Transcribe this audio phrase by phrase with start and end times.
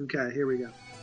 [0.00, 0.93] Okay, here we go.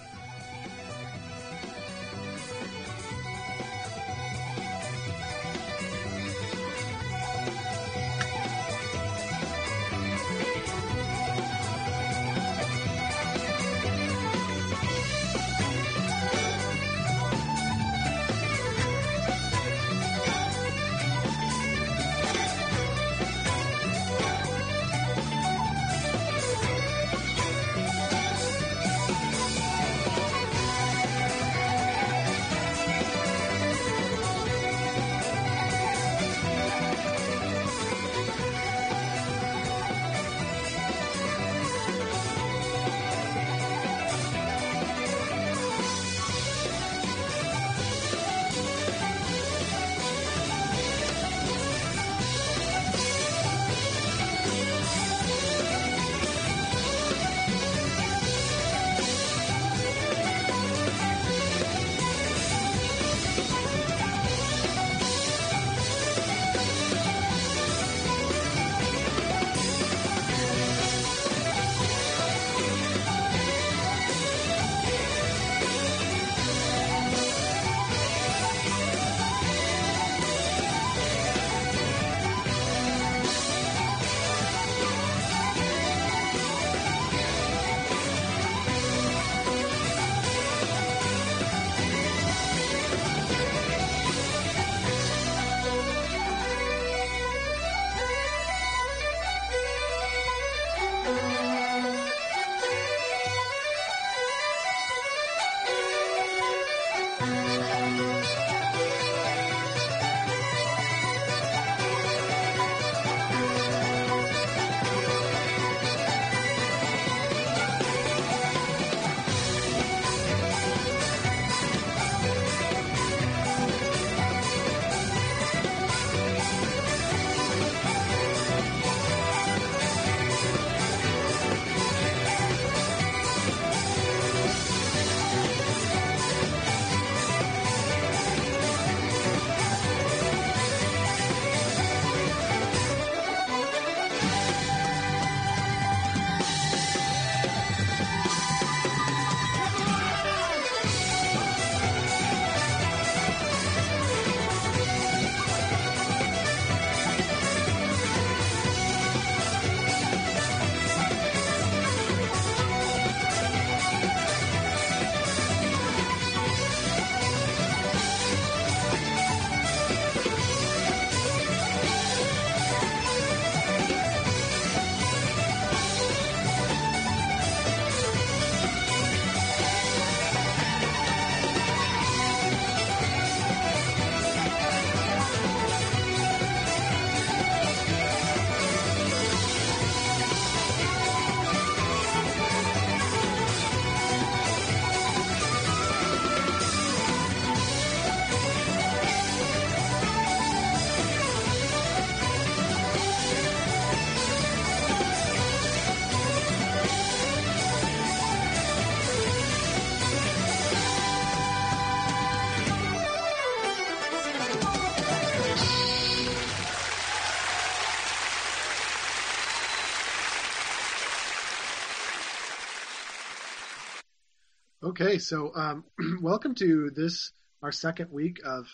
[225.01, 225.84] Okay, so um,
[226.22, 227.31] welcome to this
[227.63, 228.67] our second week of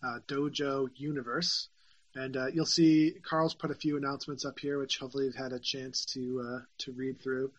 [0.00, 1.70] uh, Dojo Universe,
[2.14, 5.52] and uh, you'll see Carl's put a few announcements up here, which hopefully you've had
[5.52, 7.50] a chance to uh, to read through.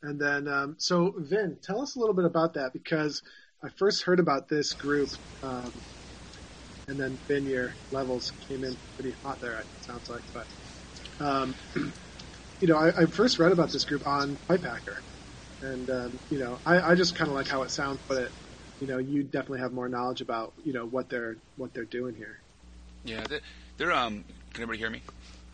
[0.00, 3.20] And then, um, so Vin, tell us a little bit about that because
[3.64, 5.08] I first heard about this group,
[5.42, 5.72] um,
[6.86, 9.58] and then Vin, your levels came in pretty hot there.
[9.58, 10.46] It sounds like, but
[11.18, 11.56] um,
[12.60, 15.02] you know, I, I first read about this group on Pipe Hacker
[15.62, 18.32] and um, you know, I, I just kind of like how it sounds, but it,
[18.80, 22.14] you know, you definitely have more knowledge about you know what they're what they're doing
[22.14, 22.38] here.
[23.04, 23.40] Yeah, they're,
[23.76, 24.24] they're um.
[24.52, 25.02] Can everybody hear me?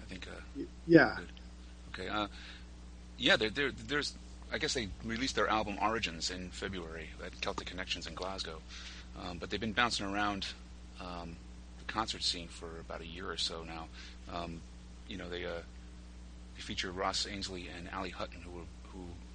[0.03, 0.27] I think.
[0.27, 1.17] Uh, yeah.
[1.17, 2.01] Good.
[2.01, 2.09] Okay.
[2.09, 2.27] Uh,
[3.17, 4.15] yeah, they're, they're, there's.
[4.51, 8.61] I guess they released their album Origins in February at Celtic Connections in Glasgow,
[9.21, 10.47] um, but they've been bouncing around
[11.01, 11.37] um,
[11.79, 13.89] the concert scene for about a year or so now.
[14.33, 14.63] Um,
[15.07, 15.61] you know, they uh,
[16.57, 18.65] they feature Ross Ainslie and Ali Hutton, who were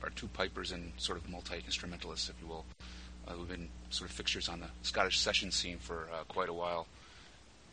[0.04, 2.66] are two pipers and sort of multi instrumentalists, if you will,
[3.28, 6.54] uh, who've been sort of fixtures on the Scottish session scene for uh, quite a
[6.54, 6.88] while.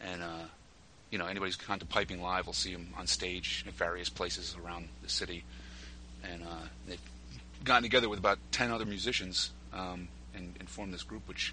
[0.00, 0.44] And uh,
[1.10, 4.08] you know, anybody who's gone to piping live will see them on stage at various
[4.08, 5.44] places around the city,
[6.22, 7.00] and uh, they've
[7.64, 11.52] gotten together with about ten other musicians um, and, and formed this group, which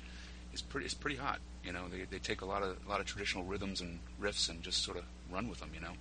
[0.53, 1.39] is pretty is pretty hot.
[1.65, 4.49] You know, they they take a lot of a lot of traditional rhythms and riffs
[4.49, 5.71] and just sort of run with them.
[5.73, 5.93] You know.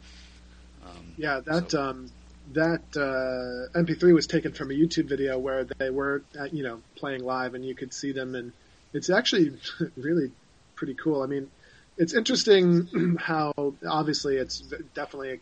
[0.84, 1.82] Um, yeah, that so.
[1.82, 2.10] um,
[2.52, 6.80] that uh, MP3 was taken from a YouTube video where they were, at, you know,
[6.94, 8.52] playing live, and you could see them, and
[8.92, 9.56] it's actually
[9.96, 10.30] really
[10.74, 11.22] pretty cool.
[11.22, 11.50] I mean,
[11.96, 13.52] it's interesting how
[13.88, 14.60] obviously it's
[14.94, 15.40] definitely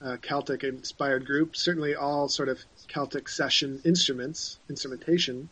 [0.00, 1.56] a, a Celtic inspired group.
[1.56, 5.48] Certainly, all sort of Celtic session instruments, instrumentation.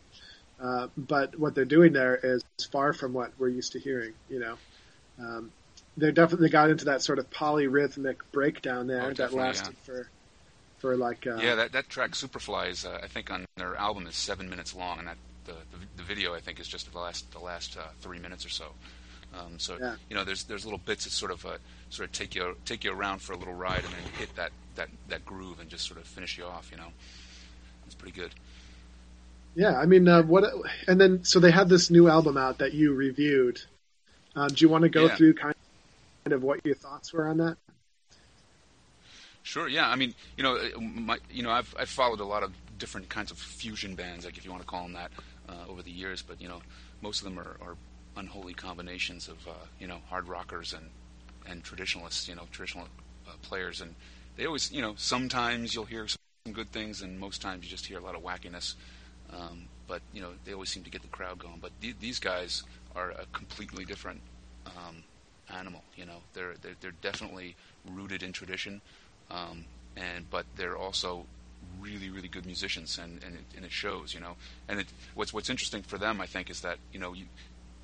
[0.61, 2.41] Uh, but what they're doing there is
[2.71, 4.13] far from what we're used to hearing.
[4.29, 4.57] You know,
[5.19, 5.51] um,
[5.97, 9.85] they definitely got into that sort of polyrhythmic breakdown there oh, that lasted yeah.
[9.85, 10.09] for
[10.83, 14.05] for like uh, yeah that that track Superfly is uh, I think on their album
[14.05, 15.15] is seven minutes long and that
[15.45, 18.45] the the, the video I think is just the last the last uh, three minutes
[18.45, 18.65] or so.
[19.33, 19.95] Um, so yeah.
[20.09, 21.57] you know there's there's little bits that sort of uh,
[21.89, 24.51] sort of take you take you around for a little ride and then hit that
[24.75, 26.67] that that groove and just sort of finish you off.
[26.69, 26.91] You know,
[27.85, 28.31] it's pretty good.
[29.55, 30.43] Yeah, I mean, uh, what?
[30.89, 33.61] And then so they had this new album out that you reviewed.
[34.35, 35.15] Um, do you want to go yeah.
[35.15, 35.55] through kind
[36.25, 37.55] of what your thoughts were on that?
[39.43, 39.67] Sure.
[39.67, 39.89] Yeah.
[39.89, 43.09] I mean, you know, uh, my, you know, I've I've followed a lot of different
[43.09, 45.11] kinds of fusion bands, like if you want to call them that,
[45.49, 46.21] uh, over the years.
[46.21, 46.61] But you know,
[47.01, 47.75] most of them are, are
[48.15, 50.89] unholy combinations of uh, you know hard rockers and
[51.45, 52.87] and traditionalists, you know, traditional
[53.27, 53.95] uh, players, and
[54.37, 57.85] they always, you know, sometimes you'll hear some good things, and most times you just
[57.85, 58.75] hear a lot of wackiness.
[59.29, 61.59] Um, but you know, they always seem to get the crowd going.
[61.61, 62.63] But th- these guys
[62.95, 64.21] are a completely different
[64.67, 65.03] um,
[65.53, 65.83] animal.
[65.95, 67.55] You know, they're, they're they're definitely
[67.89, 68.81] rooted in tradition,
[69.31, 69.65] um,
[69.95, 71.25] and but they're also
[71.79, 74.13] really really good musicians, and and it, and it shows.
[74.13, 74.35] You know,
[74.67, 77.25] and it, what's what's interesting for them, I think, is that you know you.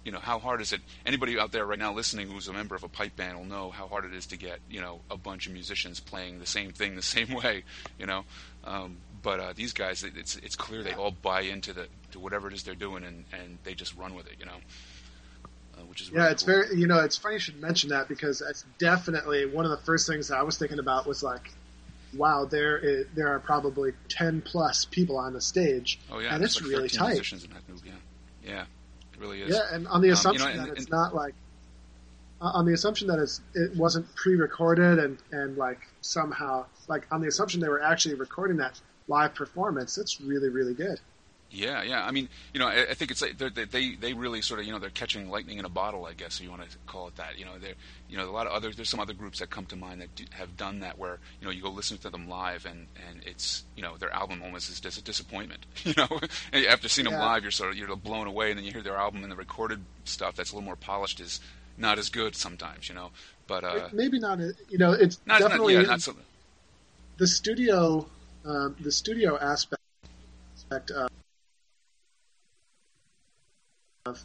[0.05, 0.79] You know how hard is it?
[1.05, 3.69] Anybody out there right now listening who's a member of a pipe band will know
[3.69, 6.71] how hard it is to get you know a bunch of musicians playing the same
[6.71, 7.63] thing the same way.
[7.99, 8.23] You know,
[8.63, 12.47] um, but uh, these guys, it's it's clear they all buy into the to whatever
[12.47, 14.35] it is they're doing, and and they just run with it.
[14.39, 14.55] You know
[15.79, 16.63] uh, which is really yeah, it's cool.
[16.63, 19.77] very you know it's funny you should mention that because that's definitely one of the
[19.77, 21.51] first things that I was thinking about was like,
[22.15, 26.43] wow, there is, there are probably ten plus people on the stage, oh yeah, and
[26.43, 27.09] it's like really tight.
[27.09, 27.91] Musicians in that group, yeah,
[28.45, 28.61] yeah,
[29.13, 29.55] it really is.
[29.55, 31.33] Yeah, and on the assumption um, you know, and, that it's and, not like
[32.41, 37.27] on the assumption that it's it wasn't pre-recorded and and like somehow like on the
[37.27, 40.99] assumption they were actually recording that live performance, it's really really good.
[41.51, 42.05] Yeah, yeah.
[42.05, 44.71] I mean, you know, I, I think it's like they they really sort of you
[44.71, 47.15] know they're catching lightning in a bottle, I guess, if you want to call it
[47.15, 47.39] that.
[47.39, 47.73] You know, they
[48.07, 50.13] you know a lot of other there's some other groups that come to mind that
[50.15, 53.21] do, have done that where you know you go listen to them live and and
[53.25, 55.65] it's you know their album almost is just a disappointment.
[55.89, 56.19] You know,
[56.69, 57.13] after seeing yeah.
[57.13, 59.31] them live, you're sort of you're blown away, and then you hear their album and
[59.31, 61.39] the recorded stuff that's a little more polished is
[61.77, 62.89] not as good sometimes.
[62.89, 63.09] You know,
[63.47, 64.39] but uh, maybe not.
[64.69, 66.15] You know, it's not, definitely not, yeah, not so,
[67.17, 68.05] the studio
[68.45, 69.81] um, the studio aspect.
[70.71, 71.09] Of,
[74.09, 74.23] of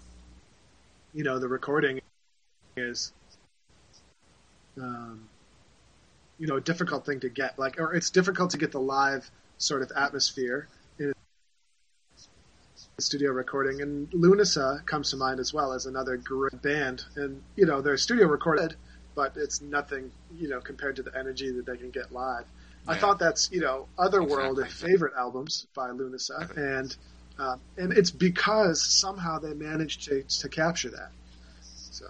[1.12, 2.00] you know the recording
[2.76, 3.12] is
[4.80, 5.28] um,
[6.38, 9.30] you know a difficult thing to get like or it's difficult to get the live
[9.58, 10.66] sort of atmosphere
[10.98, 11.12] in
[12.98, 17.42] a studio recording and Lunasa comes to mind as well as another great band and
[17.56, 18.74] you know they're studio recorded
[19.14, 22.44] but it's nothing you know compared to the energy that they can get live
[22.86, 22.92] yeah.
[22.92, 24.88] I thought that's you know Otherworld exactly.
[24.90, 26.96] favorite albums by Lunasa and
[27.38, 31.10] uh, and it's because somehow they managed to, to capture that.
[31.90, 32.06] So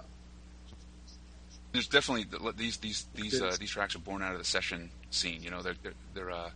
[1.72, 2.26] there's definitely
[2.56, 5.42] these these these uh, these tracks are born out of the session scene.
[5.42, 6.50] You know, they're they're they're, uh,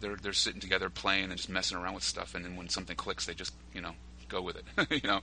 [0.00, 2.96] they're they're sitting together playing and just messing around with stuff, and then when something
[2.96, 3.92] clicks, they just you know
[4.28, 4.64] go with it.
[5.02, 5.20] you know,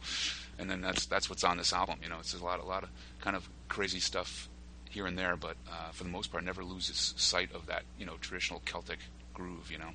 [0.57, 1.99] and then that's that's what's on this album.
[2.01, 2.89] You know, it's a lot a lot of
[3.21, 4.47] kind of crazy stuff
[4.89, 8.05] here and there, but uh, for the most part, never loses sight of that you
[8.05, 8.99] know traditional Celtic
[9.33, 9.69] groove.
[9.71, 9.91] You know.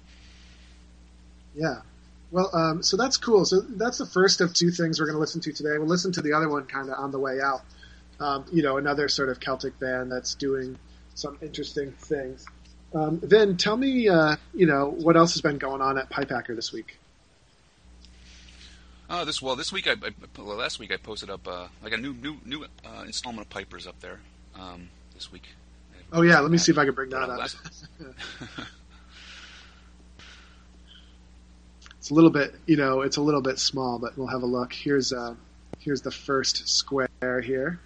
[1.54, 1.82] Yeah,
[2.34, 3.44] well, um, so that's cool.
[3.44, 5.78] So that's the first of two things we're going to listen to today.
[5.78, 7.62] We'll listen to the other one kind of on the way out.
[8.18, 10.76] Um, you know, another sort of Celtic band that's doing
[11.14, 12.44] some interesting things.
[12.92, 16.56] Um, Vin, tell me, uh, you know, what else has been going on at Pipehacker
[16.56, 16.98] this week?
[19.08, 21.92] Uh, this well, this week I, I well, last week I posted up uh, like
[21.92, 24.18] a new new new uh, installment of Pipers up there.
[24.56, 25.44] Um, this week.
[26.12, 27.48] Oh yeah, let me see if I can bring that up.
[32.04, 34.46] It's a little bit, you know, it's a little bit small, but we'll have a
[34.46, 34.74] look.
[34.74, 35.36] Here's uh,
[35.78, 37.08] here's the first square
[37.40, 37.80] here.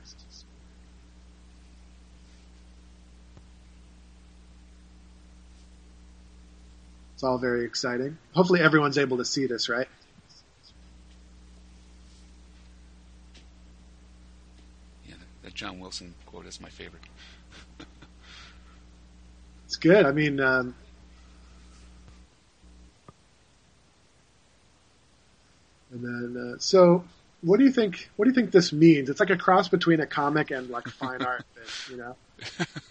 [7.15, 8.19] It's all very exciting.
[8.33, 9.87] Hopefully everyone's able to see this, right?
[15.09, 17.05] Yeah, that John Wilson quote is my favorite.
[19.65, 20.05] it's good.
[20.05, 20.75] I mean, um,
[26.03, 27.05] And then, uh, so
[27.43, 28.09] what do you think?
[28.17, 29.09] What do you think this means?
[29.11, 31.45] It's like a cross between a comic and like fine art,
[31.91, 32.17] you know.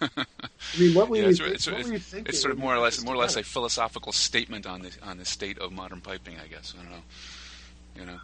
[0.00, 2.28] I mean, what were, Yeah, you, it's, it's, what it's, were you thinking?
[2.28, 5.18] it's sort of more or less more or less a philosophical statement on the on
[5.18, 6.36] the state of modern piping.
[6.42, 7.02] I guess I don't know.
[7.96, 8.18] You know,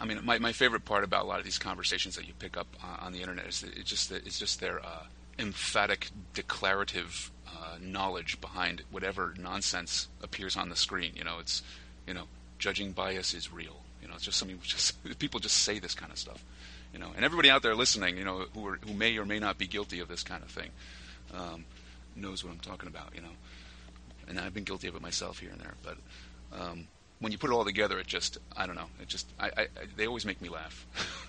[0.00, 2.56] I mean, my, my favorite part about a lot of these conversations that you pick
[2.56, 5.04] up uh, on the internet is that it's just that it's just their uh,
[5.38, 11.12] emphatic, declarative uh, knowledge behind whatever nonsense appears on the screen.
[11.16, 11.62] You know, it's
[12.06, 12.24] you know,
[12.64, 13.76] judging bias is real.
[14.00, 16.42] You know, it's just something just people just say this kind of stuff.
[16.94, 19.38] You know, and everybody out there listening, you know, who are, who may or may
[19.38, 20.70] not be guilty of this kind of thing,
[21.34, 21.64] um,
[22.16, 23.10] knows what I'm talking about.
[23.14, 23.34] You know,
[24.28, 25.74] and I've been guilty of it myself here and there.
[25.82, 25.96] But
[26.58, 26.86] um,
[27.18, 28.88] when you put it all together, it just I don't know.
[29.02, 29.66] It just I, I,
[29.96, 30.86] they always make me laugh.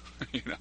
[0.31, 0.55] you know.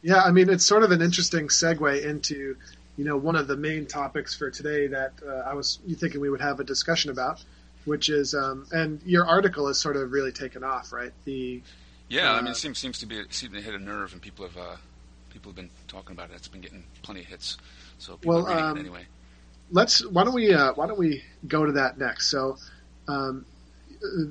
[0.00, 2.56] Yeah, I mean, it's sort of an interesting segue into,
[2.96, 6.30] you know, one of the main topics for today that uh, I was thinking we
[6.30, 7.42] would have a discussion about,
[7.86, 11.12] which is, um, and your article has sort of really taken off, right?
[11.24, 11.62] The
[12.08, 14.20] Yeah, I mean, Uh, it seems seems to be seems to hit a nerve, and
[14.20, 14.76] people have uh,
[15.30, 16.34] people have been talking about it.
[16.36, 17.56] It's been getting plenty of hits,
[17.98, 19.06] so people Well, um, it anyway.
[19.70, 22.28] let's why don't we uh, why don't we go to that next?
[22.28, 22.58] So,
[23.08, 23.44] um,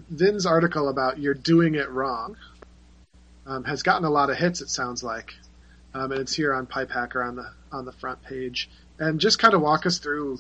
[0.10, 2.38] Vin's article about you're doing it wrong
[3.48, 4.62] um, has gotten a lot of hits.
[4.62, 5.34] It sounds like,
[5.94, 8.70] um, and it's here on Pipe Hacker on the on the front page.
[9.00, 10.40] And just kind of walk us through,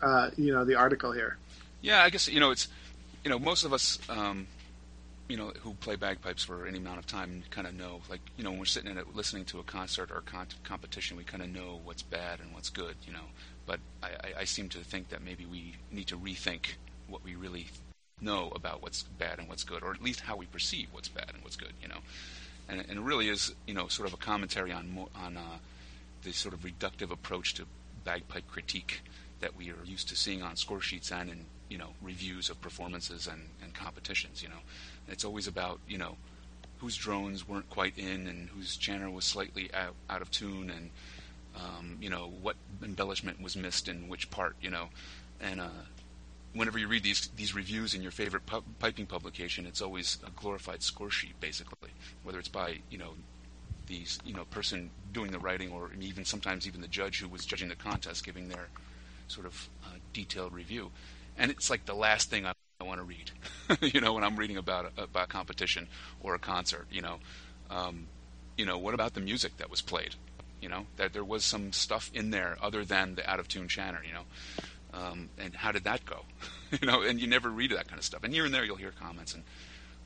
[0.00, 1.36] uh, you know, the article here.
[1.80, 2.68] Yeah, I guess you know it's
[3.24, 4.46] you know most of us um,
[5.28, 8.44] you know who play bagpipes for any amount of time kind of know like you
[8.44, 11.24] know when we're sitting in it listening to a concert or a con- competition we
[11.24, 13.26] kind of know what's bad and what's good you know.
[13.66, 16.74] But I, I, I seem to think that maybe we need to rethink
[17.08, 17.66] what we really
[18.20, 21.30] know about what's bad and what's good or at least how we perceive what's bad
[21.34, 21.98] and what's good you know.
[22.68, 25.58] And, and it really is you know sort of a commentary on on uh,
[26.22, 27.64] the sort of reductive approach to
[28.04, 29.02] bagpipe critique
[29.40, 32.60] that we are used to seeing on score sheets and in you know reviews of
[32.60, 34.42] performances and, and competitions.
[34.42, 34.60] You know,
[35.08, 36.16] it's always about you know
[36.78, 40.90] whose drones weren't quite in and whose chanter was slightly out, out of tune and
[41.56, 44.56] um, you know what embellishment was missed in which part.
[44.60, 44.88] You know,
[45.40, 45.84] and uh,
[46.54, 50.30] whenever you read these these reviews in your favorite pu- piping publication, it's always a
[50.30, 51.90] glorified score sheet, basically,
[52.22, 53.14] whether it's by you know
[53.86, 57.44] these you know person doing the writing or even sometimes even the judge who was
[57.46, 58.68] judging the contest giving their
[59.28, 60.90] sort of uh, detailed review,
[61.38, 63.30] and it's like the last thing I, I want to read,
[63.94, 65.88] you know, when I'm reading about a, about competition
[66.20, 67.18] or a concert, you know,
[67.70, 68.06] um,
[68.56, 70.14] you know, what about the music that was played,
[70.60, 73.68] you know, that there was some stuff in there other than the out of tune
[73.68, 74.24] chanter, you know,
[74.94, 76.22] um, and how did that go,
[76.80, 78.76] you know, and you never read that kind of stuff, and here and there you'll
[78.76, 79.42] hear comments, and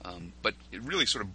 [0.04, 1.30] um, but it really sort of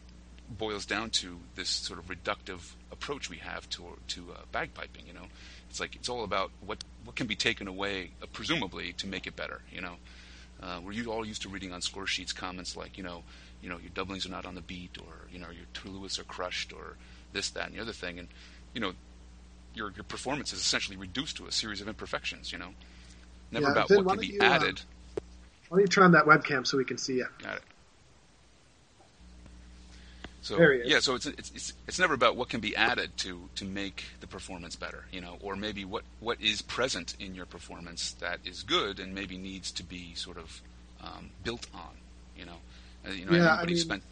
[0.58, 5.08] boils down to this sort of reductive approach we have to to uh, bagpiping.
[5.08, 5.28] You know,
[5.70, 9.28] it's like it's all about what what can be taken away, uh, presumably, to make
[9.28, 9.62] it better.
[9.72, 9.96] You know,
[10.62, 13.24] uh, we're all used to reading on score sheets comments like, you know,
[13.62, 16.24] you know, your doublings are not on the beat, or you know, your Taorluaths are
[16.24, 16.98] crushed, or
[17.32, 18.28] this, that, and the other thing, and
[18.74, 18.94] you know,
[19.74, 22.52] your your performance is essentially reduced to a series of imperfections.
[22.52, 22.70] You know,
[23.52, 24.82] never Yeah, about what can be you, uh, added.
[25.70, 27.28] Why don't you turn on that webcam so we can see you?
[27.42, 27.64] Got it.
[30.46, 30.88] So is.
[30.88, 34.04] yeah, so it's, it's it's it's never about what can be added to to make
[34.20, 38.40] the performance better, you know, or maybe what what is present in your performance that
[38.46, 40.62] is good and maybe needs to be sort of
[41.04, 41.96] um, built on,
[42.38, 42.58] you know.
[43.08, 44.04] Uh, you know, Yeah, I anybody mean- spent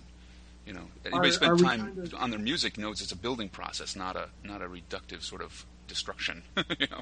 [0.66, 3.16] you know anybody are spent we time kind of- on their music knows it's a
[3.16, 6.42] building process, not a not a reductive sort of destruction,
[6.80, 7.02] you know.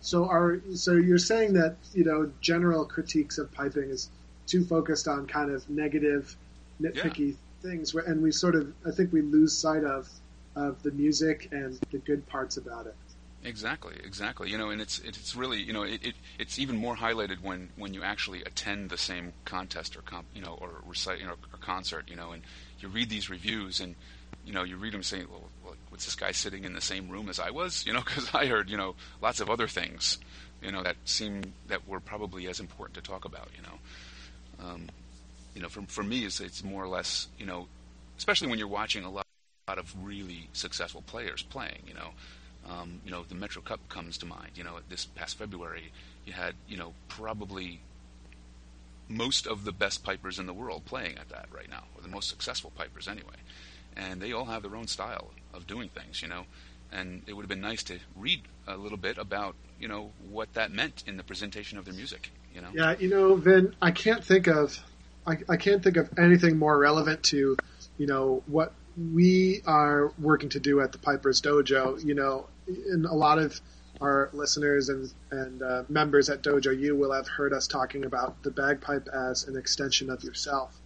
[0.00, 4.08] So are so you're saying that you know general critiques of piping is
[4.46, 6.36] too focused on kind of negative,
[6.80, 10.08] nitpicky things, where, and we sort of I think we lose sight of
[10.54, 12.94] of the music and the good parts about it.
[13.42, 14.50] Exactly, exactly.
[14.50, 17.70] You know, and it's it's really you know it, it it's even more highlighted when
[17.76, 21.32] when you actually attend the same contest or comp, you know or recite you know
[21.32, 22.42] or concert you know and
[22.80, 23.96] you read these reviews and
[24.46, 27.08] you know you read them saying well, well was this guy sitting in the same
[27.10, 30.18] room as I was you know because I heard you know lots of other things
[30.62, 33.78] you know that seem that were probably as important to talk about you know
[34.66, 34.88] um,
[35.54, 37.68] you know for for me it's it's more or less you know
[38.16, 39.26] especially when you're watching a lot,
[39.68, 42.10] lot of really successful players playing you know
[42.68, 44.52] um, you know, the Metro Cup comes to mind.
[44.54, 45.92] You know, this past February,
[46.24, 47.80] you had, you know, probably
[49.08, 52.08] most of the best pipers in the world playing at that right now, or the
[52.08, 53.36] most successful pipers anyway.
[53.96, 56.44] And they all have their own style of doing things, you know.
[56.90, 60.54] And it would have been nice to read a little bit about, you know, what
[60.54, 62.68] that meant in the presentation of their music, you know.
[62.72, 64.78] Yeah, you know, Vin, I can't think of
[65.26, 67.56] I, I can't think of anything more relevant to
[67.98, 68.72] you know what
[69.12, 72.02] we are working to do at the Piper's Dojo.
[72.04, 73.60] You know, and a lot of
[74.00, 78.42] our listeners and and uh, members at Dojo U will have heard us talking about
[78.42, 80.80] the bagpipe as an extension of yourself.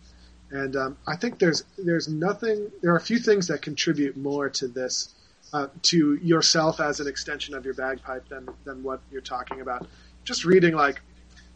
[0.50, 2.71] And um, I think there's there's nothing.
[2.83, 5.14] There are a few things that contribute more to this,
[5.52, 9.87] uh, to yourself as an extension of your bagpipe than than what you're talking about.
[10.25, 11.00] Just reading like,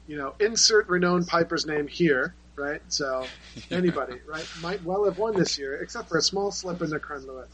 [0.07, 2.83] you know, insert renowned piper's name here, right?
[2.88, 3.26] So
[3.71, 7.00] anybody, right, might well have won this year, except for a small slip in the
[7.00, 7.49] Crunluath.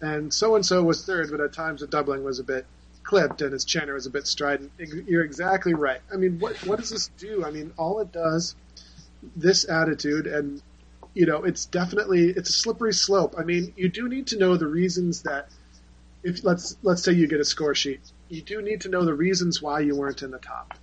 [0.00, 2.66] And so and so was third, but at times the doubling was a bit
[3.02, 4.72] clipped and his chanter was a bit strident.
[4.78, 6.00] You're exactly right.
[6.12, 7.44] I mean, what what does this do?
[7.44, 8.56] I mean, all it does,
[9.36, 10.62] this attitude, and
[11.14, 13.34] you know, it's definitely it's a slippery slope.
[13.38, 15.48] I mean, you do need to know the reasons that
[16.22, 19.14] if let's let's say you get a score sheet, you do need to know the
[19.14, 20.78] reasons why you weren't in the top,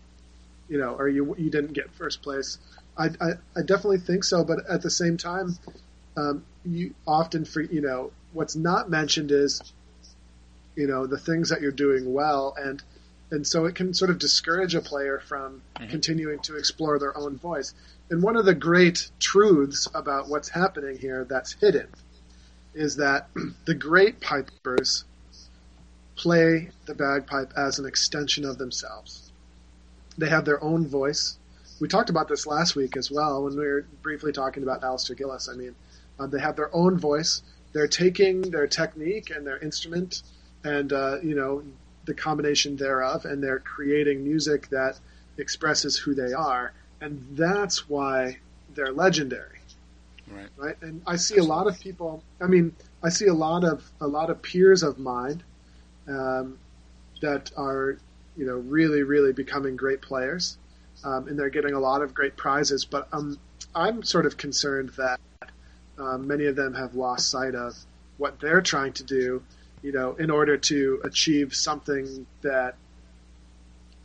[0.67, 2.57] you know, or you you didn't get first place.
[3.00, 5.58] I I, I definitely think so, but at the same time,
[6.18, 9.62] um, you often for you know what's not mentioned is
[10.75, 12.84] you know the things that you're doing well and
[13.32, 15.89] and so it can sort of discourage a player from mm-hmm.
[15.89, 17.74] continuing to explore their own voice
[18.10, 21.88] and one of the great truths about what's happening here that's hidden
[22.74, 23.29] is that
[23.65, 25.06] the great pipers
[26.15, 29.32] play the bagpipe as an extension of themselves
[30.18, 31.38] they have their own voice
[31.79, 35.17] we talked about this last week as well when we were briefly talking about Alasdair
[35.17, 35.50] Gillies.
[35.50, 35.75] I mean,
[36.19, 37.41] uh, they have their own voice
[37.74, 40.24] they're taking their technique and their instrument
[40.63, 41.63] and uh, you know
[42.05, 45.00] the combination thereof, and they're creating music that
[45.38, 48.38] expresses who they are, and that's why
[48.74, 49.59] they're legendary.
[50.27, 50.48] Right.
[50.57, 50.75] Right.
[50.81, 52.24] And I see a lot of people.
[52.41, 55.43] I mean, I see a lot of a lot of peers of mine
[56.07, 56.57] um,
[57.21, 57.98] that are,
[58.36, 60.57] you know, really, really becoming great players,
[61.03, 62.86] um, and they're getting a lot of great prizes.
[62.86, 63.38] But um,
[63.75, 65.20] I'm sort of concerned that
[65.98, 67.75] um, many of them have lost sight of
[68.18, 69.44] what they're trying to do,
[69.82, 72.75] you know, in order to achieve something that,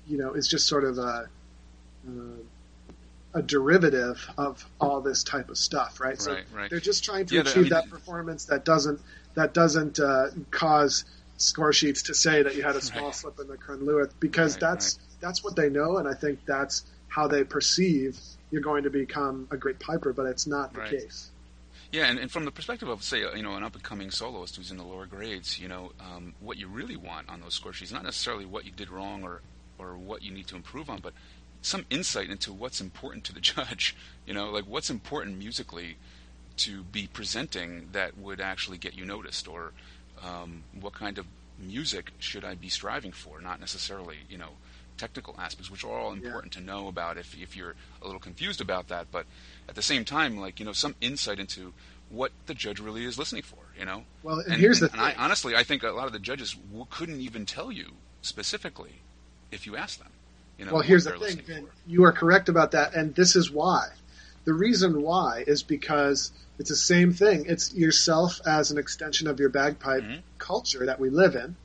[0.07, 1.29] you know, is just sort of a,
[2.09, 2.43] uh,
[3.35, 6.21] a derivative of all this type of stuff, right?
[6.21, 9.01] So right, they're just trying to yeah, achieve I mean, that performance that doesn't
[9.35, 11.05] that doesn't uh, cause
[11.37, 13.15] score sheets to say that you had a small right.
[13.15, 17.29] slip in the Crunluath because that's that's what they know, and I think that's how
[17.29, 18.19] they perceive
[18.51, 21.31] you're going to become a great piper, but it's not the case.
[21.93, 24.77] Yeah, and, and from the perspective of, say, you know, an up-and-coming soloist who's in
[24.77, 28.03] the lower grades, you know, um, what you really want on those score sheets, not
[28.03, 29.43] necessarily what you did wrong or,
[29.79, 31.13] or what you need to improve on, but
[31.63, 33.95] some insight into what's important to the judge.
[34.27, 35.97] You know, like what's important musically
[36.59, 39.73] to be presenting that would actually get you noticed, or
[40.25, 41.27] um, what kind of
[41.61, 44.51] music should I be striving for, not necessarily, you know,
[44.97, 46.61] technical aspects, which are all important yeah.
[46.61, 49.07] to know about if, if you're a little confused about that.
[49.11, 49.27] But
[49.69, 51.73] at the same time, like, you know, some insight into
[52.11, 54.05] what the judge really is listening for, you know?
[54.23, 56.19] Well, and, and here's and, the and I, honestly, I think a lot of the
[56.19, 59.01] judges w- couldn't even tell you specifically
[59.51, 60.11] if you asked them.
[60.59, 61.67] You know, well, here's the thing, Ben.
[61.87, 63.89] You are correct about that, and this is why.
[64.45, 67.47] The reason why is because it's the same thing.
[67.49, 70.21] It's yourself as an extension of your bagpipe mm-hmm.
[70.39, 71.57] culture that we live in.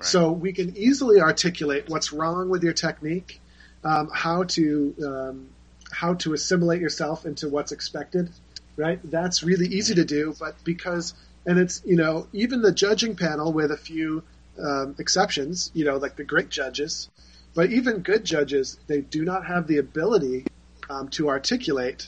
[0.00, 3.40] So we can easily articulate what's wrong with your technique,
[3.84, 5.48] um, how to um,
[5.90, 8.30] how to assimilate yourself into what's expected.
[8.76, 11.14] Right, that's really easy to do, but because
[11.46, 14.22] and it's you know even the judging panel with a few
[14.62, 17.08] um, exceptions, you know like the great judges,
[17.54, 20.46] but even good judges, they do not have the ability
[20.88, 22.06] um, to articulate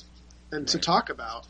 [0.53, 0.69] and right.
[0.69, 1.47] to talk about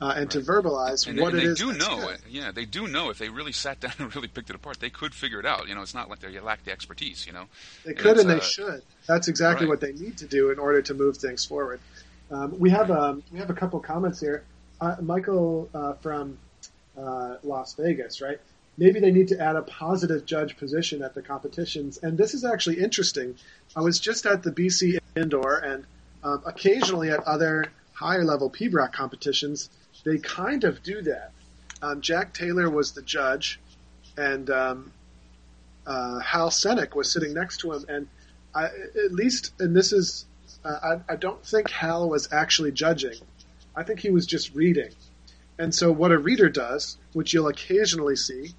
[0.00, 0.30] uh, and right.
[0.30, 1.58] to verbalize and what they, it is.
[1.58, 2.18] They do know, good.
[2.28, 4.90] yeah, they do know if they really sat down and really picked it apart, they
[4.90, 5.68] could figure it out.
[5.68, 7.26] You know, it's not like they lack the expertise.
[7.26, 7.44] You know,
[7.84, 8.82] they could and, and they uh, should.
[9.06, 9.70] That's exactly right.
[9.70, 11.80] what they need to do in order to move things forward.
[12.30, 14.44] Um, we have um, we have a couple comments here.
[14.80, 16.38] Uh, Michael uh, from
[16.96, 18.38] uh, Las Vegas, right?
[18.78, 21.98] Maybe they need to add a positive judge position at the competitions.
[22.02, 23.36] And this is actually interesting.
[23.76, 25.84] I was just at the BC Indoor and
[26.22, 29.68] um, occasionally at other higher level PBRAC competitions
[30.04, 31.32] they kind of do that.
[31.82, 33.58] Um, Jack Taylor was the judge,
[34.16, 34.92] and um,
[35.86, 37.84] uh, Hal Senyk was sitting next to him.
[37.88, 38.08] And
[38.54, 40.26] I, at least, and this is,
[40.64, 43.18] uh, I, I don't think Hal was actually judging.
[43.74, 44.90] I think he was just reading.
[45.58, 48.54] And so, what a reader does, which you'll occasionally see,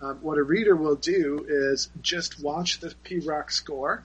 [0.00, 4.02] um, what a reader will do is just watch the pibroch score,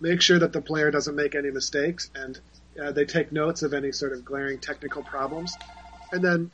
[0.00, 2.38] make sure that the player doesn't make any mistakes, and
[2.80, 5.56] uh, they take notes of any sort of glaring technical problems,
[6.14, 6.50] and then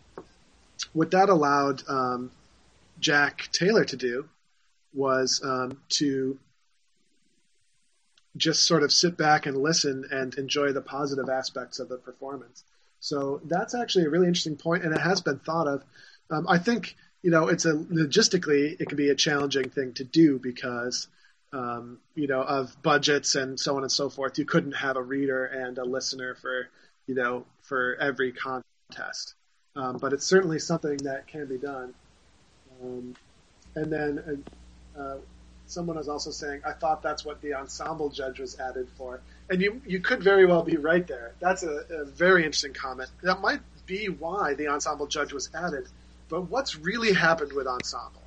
[0.92, 2.30] what that allowed um,
[2.98, 4.28] Jack Taylor to do
[4.92, 6.38] was um, to
[8.36, 12.64] just sort of sit back and listen and enjoy the positive aspects of the performance.
[13.00, 15.84] So that's actually a really interesting point, and it has been thought of.
[16.30, 20.04] Um, I think you know it's a logistically it can be a challenging thing to
[20.04, 21.08] do because
[21.52, 24.38] um, you know of budgets and so on and so forth.
[24.38, 26.68] You couldn't have a reader and a listener for
[27.06, 29.34] you know for every contest.
[29.76, 31.94] Um, but it's certainly something that can be done.
[32.82, 33.14] Um,
[33.74, 34.44] and then
[34.96, 35.16] uh, uh,
[35.66, 39.20] someone was also saying, I thought that's what the ensemble judge was added for.
[39.48, 41.32] And you, you could very well be right there.
[41.40, 43.10] That's a, a very interesting comment.
[43.22, 45.86] That might be why the ensemble judge was added.
[46.28, 48.22] But what's really happened with ensemble?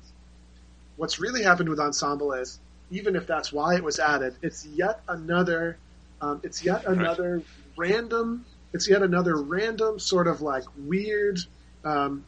[0.96, 2.58] What's really happened with ensemble is,
[2.90, 5.76] even if that's why it was added, it's yet another,
[6.20, 7.42] um, it's yet another
[7.76, 11.38] random, it's yet another random sort of like weird
[11.84, 12.24] um,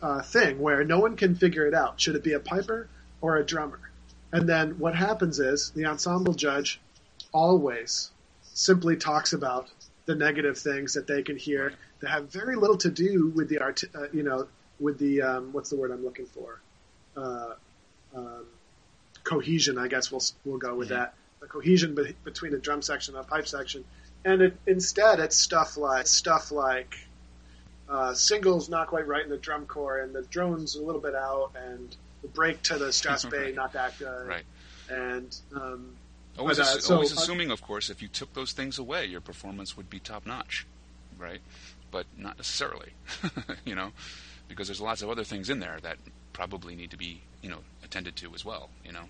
[0.00, 2.00] uh, thing where no one can figure it out.
[2.00, 2.88] Should it be a piper
[3.20, 3.80] or a drummer?
[4.32, 6.80] And then what happens is the ensemble judge
[7.32, 8.12] always
[8.54, 9.68] simply talks about
[10.06, 13.58] the negative things that they can hear that have very little to do with the
[13.58, 14.46] art, uh, you know,
[14.78, 16.60] with the um, what's the word I'm looking for?
[17.16, 17.54] Uh,
[18.14, 18.46] um,
[19.24, 20.98] cohesion, I guess we'll we'll go with mm-hmm.
[20.98, 21.14] that.
[21.40, 23.84] The cohesion be- between a drum section and a pipe section,
[24.24, 26.94] and it, instead it's stuff like stuff like
[27.88, 31.14] uh, singles not quite right in the drum corps, and the drones a little bit
[31.14, 33.54] out, and the break to the stress bay right.
[33.54, 34.44] not that good, right?
[34.88, 35.96] And um,
[36.38, 39.20] always, but, uh, so, always assuming, of course, if you took those things away, your
[39.20, 40.66] performance would be top notch,
[41.18, 41.40] right?
[41.90, 42.90] But not necessarily,
[43.64, 43.90] you know,
[44.48, 45.96] because there's lots of other things in there that
[46.32, 48.68] probably need to be, you know, attended to as well.
[48.84, 49.04] You know,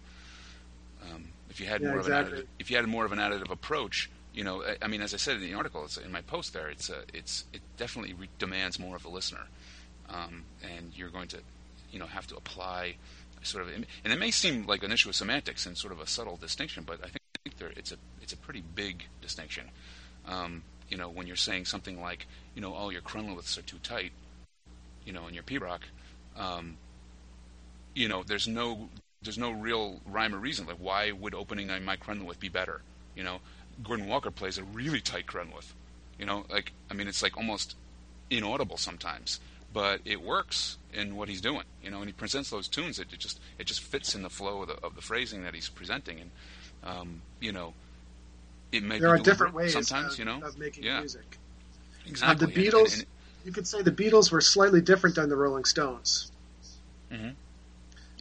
[1.10, 2.32] um, if you had yeah, more exactly.
[2.32, 4.88] of an additive, if you had more of an additive approach, you know, I, I
[4.88, 7.44] mean, as I said in the article, it's in my post there, it's a, it's
[7.52, 9.46] it definitely re- demands more of a listener,
[10.08, 11.38] um, and you're going to,
[11.92, 12.94] you know, have to apply
[13.42, 16.06] sort of, and it may seem like an issue of semantics and sort of a
[16.06, 19.64] subtle distinction, but I think there, it's a it's a pretty big distinction.
[20.26, 23.78] Um, you know, when you're saying something like, you know, oh, your Crunluaths are too
[23.82, 24.12] tight,
[25.04, 25.80] you know, in your pibroch,
[26.36, 26.76] um,
[27.94, 28.88] you know, there's no
[29.22, 30.66] there's no real rhyme or reason.
[30.66, 32.82] Like, why would opening my Crunluath be better?
[33.14, 33.40] You know,
[33.82, 35.72] Gordon Walker plays a really tight Crunluath.
[36.18, 37.76] You know, like I mean, it's like almost
[38.30, 39.40] inaudible sometimes,
[39.72, 41.64] but it works in what he's doing.
[41.82, 42.98] You know, and he presents those tunes.
[42.98, 45.54] It, it just it just fits in the flow of the, of the phrasing that
[45.54, 46.30] he's presenting, and
[46.84, 47.74] um, you know,
[48.72, 50.14] it may there are different ways sometimes.
[50.14, 51.00] Of, you know, of making yeah.
[51.00, 51.38] music.
[52.06, 52.46] Exactly.
[52.46, 52.92] The Beatles.
[52.92, 53.06] And, and,
[53.44, 56.30] you could say the Beatles were slightly different than the Rolling Stones.
[57.10, 57.30] Mm-hmm.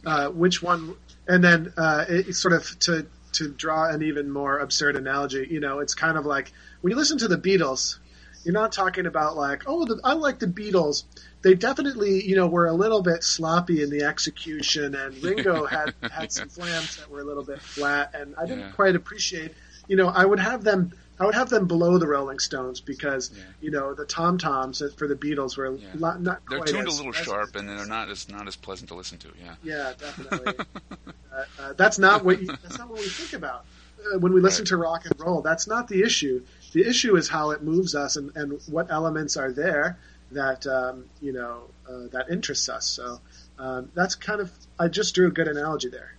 [0.06, 0.96] Uh, which one?
[1.28, 5.60] And then uh, it, sort of to to draw an even more absurd analogy, you
[5.60, 7.98] know, it's kind of like when you listen to the Beatles,
[8.44, 11.04] you're not talking about like, oh, the, I like the Beatles.
[11.42, 15.94] They definitely, you know, were a little bit sloppy in the execution, and Ringo had
[16.10, 18.70] had some flams that were a little bit flat, and I didn't Yeah.
[18.72, 19.52] quite appreciate.
[19.88, 20.92] You know, I would have them.
[21.20, 23.42] I would have them below the Rolling Stones because Yeah.
[23.60, 25.88] you know the tom toms for the Beatles were Yeah.
[25.94, 28.56] not, not they're quite tuned a as little sharp, and they're not as not as
[28.56, 29.28] pleasant to listen to.
[29.38, 29.54] Yeah.
[29.62, 30.54] yeah, definitely.
[31.32, 33.66] uh, uh, that's not what you, that's not what we think about
[34.12, 34.68] uh, when we listen Right.
[34.68, 35.42] to rock and roll.
[35.42, 36.42] That's not the issue.
[36.72, 39.98] The issue is how it moves us and, and what elements are there
[40.32, 42.86] that um, you know uh, that interests us.
[42.86, 43.20] So
[43.58, 46.14] um, that's kind of I just drew a good analogy there.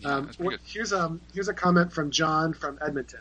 [0.00, 0.60] Yeah, Um, that's good.
[0.64, 3.20] here's um here's a comment from John from Edmonton.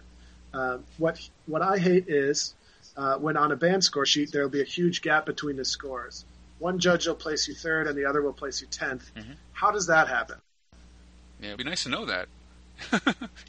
[0.54, 2.54] Um, what what I hate is
[2.96, 5.66] uh, when on a band score sheet there will be a huge gap between the
[5.66, 6.26] scores.
[6.60, 9.36] One judge will place you third, and the other will place you 10th Mhm.
[9.54, 10.38] How does that happen?
[11.40, 12.28] Yeah, it'd be nice to know that.
[12.92, 13.00] you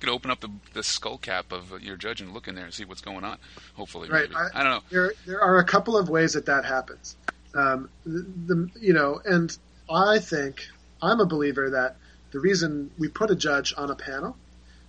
[0.01, 2.75] could open up the, the skull cap of your judge and look in there and
[2.75, 3.39] see what's going on.
[3.75, 4.29] Hopefully, Right.
[4.35, 4.83] I- I, don't know.
[4.91, 7.17] There there are a couple of ways that that happens.
[7.55, 9.57] Um, the, the you know, and
[9.91, 10.67] I think
[11.03, 11.97] I'm a believer that
[12.33, 14.37] the reason we put a judge on a panel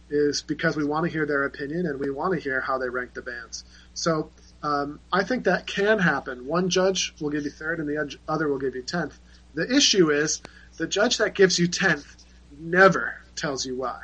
[0.09, 2.89] is because we want to hear their opinion and we want to hear how they
[2.89, 3.63] rank the bands.
[3.93, 4.29] So
[4.61, 6.45] um, I think that can happen.
[6.47, 9.19] One judge will give you third, and the other will give you tenth.
[9.53, 10.41] The issue is
[10.77, 12.23] the judge that gives you tenth
[12.59, 14.01] never tells you why.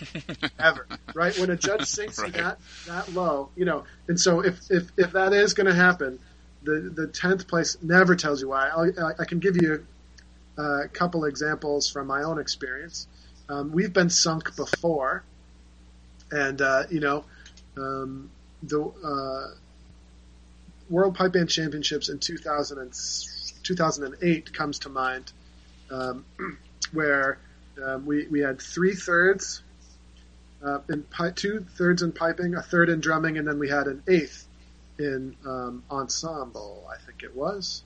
[0.58, 1.36] Ever, right?
[1.38, 2.34] When a judge sinks Right.
[2.34, 5.74] you that that low, you know, and so if if, if that is going to
[5.74, 6.18] happen,
[6.62, 8.68] the the tenth place never tells you why.
[8.68, 9.86] I'll, I- I can give you
[10.56, 13.06] a couple examples from my own experience.
[13.48, 15.24] Um, we've been sunk before,
[16.30, 17.24] and uh, you know,
[17.76, 18.30] um,
[18.62, 19.54] the uh,
[20.90, 22.92] World Pipe Band Championships in 2000 and,
[23.62, 25.32] 2008 comes to mind,
[25.90, 26.24] um,
[26.92, 27.38] where
[27.84, 29.62] um, we we had three thirds
[30.64, 33.86] uh, in pi- two thirds in piping, a third in drumming, and then we had
[33.86, 34.46] an eighth
[34.98, 36.86] in um, ensemble.
[36.90, 37.82] I think it was,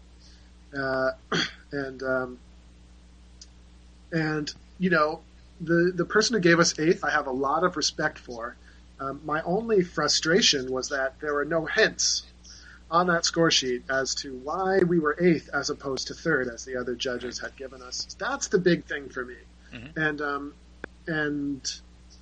[0.76, 1.10] uh,
[1.72, 2.38] and um,
[4.12, 5.20] and you know
[5.62, 8.56] the the person who gave us eighth, I have a lot of respect for.
[9.00, 12.24] Um, my only frustration was that there were no hints
[12.90, 16.64] on that score sheet as to why we were eighth as opposed to third, as
[16.64, 18.06] the other judges had given us.
[18.18, 19.36] That's the big thing for me.
[19.72, 19.96] Mhm.
[19.96, 20.54] And um,
[21.06, 21.80] and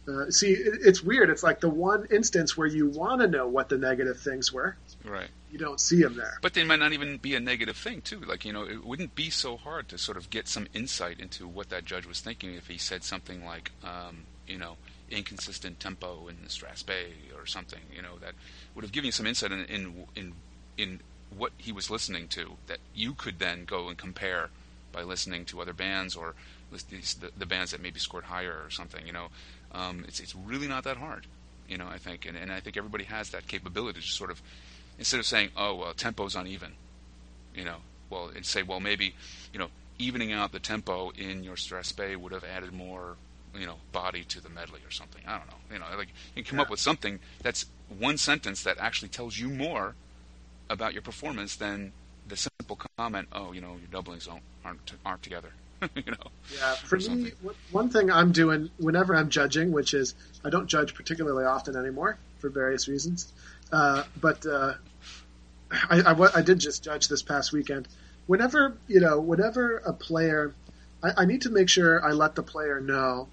[0.08, 1.28] uh, see, it, it's weird.
[1.30, 4.76] It's like the one instance where you want to know what the negative things were,
[5.04, 5.28] Right.
[5.50, 6.38] You don't see them there.
[6.42, 8.20] But they might not even be a negative thing too.
[8.20, 11.48] Like you know, it wouldn't be so hard to sort of get some insight into
[11.48, 14.76] what that judge was thinking if he said something like, um, you know,
[15.10, 17.80] inconsistent tempo in the Strathspey or something.
[17.94, 18.34] You know, that
[18.74, 20.32] would have given you some insight in in in,
[20.78, 21.00] in
[21.36, 24.50] what he was listening to that you could then go and compare
[24.92, 26.34] by listening to other bands or
[26.70, 29.06] the, the bands that maybe scored higher or something.
[29.06, 29.28] You know,
[29.72, 31.26] um, it's it's really not that hard.
[31.68, 34.42] You know, I think, and, and I think everybody has that capability to sort of
[35.00, 36.74] instead of saying, oh well, tempo's uneven.
[37.52, 39.16] You know, well, and say, well, maybe
[39.52, 43.16] you know, evening out the tempo in your Strathspey would have added more
[43.58, 45.22] you know body to the medley or something.
[45.26, 45.56] I don't know.
[45.72, 46.64] You know, like you can come yeah.
[46.64, 47.66] up with something that's
[47.98, 49.96] one sentence that actually tells you more
[50.68, 51.92] about your performance than
[52.28, 55.50] the simple comment, "Oh, you know, your doublings don't aren't aren't together."
[55.94, 56.30] you know.
[56.54, 57.32] Yeah, for me,
[57.70, 60.14] one thing I'm doing whenever I'm judging, which is
[60.44, 63.32] I don't judge particularly often anymore for various reasons,
[63.72, 64.74] uh, but uh,
[65.70, 67.88] I, I, I, did just judge this past weekend.
[68.26, 70.54] Whenever you know, whenever a player,
[71.02, 73.28] I, I need to make sure I let the player know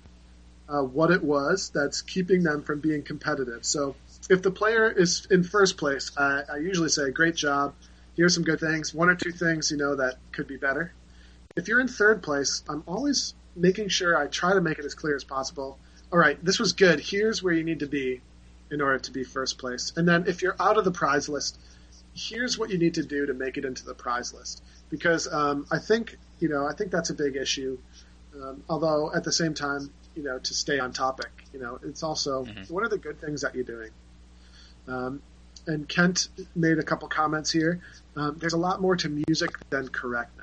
[0.70, 3.66] uh, what it was that's keeping them from being competitive.
[3.66, 3.96] So
[4.30, 7.74] if the player is in first place, I, I usually say, "Great job."
[8.16, 8.96] Here's some good things.
[8.96, 10.92] One or two things you know that could be better
[11.58, 14.94] if you're in third place, I'm always making sure I try to make it as
[14.94, 15.80] clear as possible.
[16.14, 17.00] All right, this was good.
[17.00, 18.22] Here's where you need to be
[18.72, 19.92] in order to be first place.
[19.98, 21.58] And then if you're out of the prize list,
[22.14, 24.64] here's what you need to do to make it into the prize list.
[24.90, 27.78] Because um, I think you know I think that's a big issue.
[28.40, 32.04] Um, although at the same time, you know, to stay on topic, you know, it's
[32.04, 32.72] also mm-hmm.
[32.72, 33.90] what are the good things that you're doing.
[34.88, 35.22] Um,
[35.66, 37.82] and Kent made a couple comments here.
[38.16, 40.37] Um, there's a lot more to music than correctness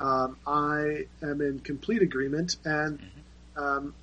[0.00, 2.56] um, I am in complete agreement.
[2.64, 3.62] And, mm-hmm.
[3.62, 3.94] um,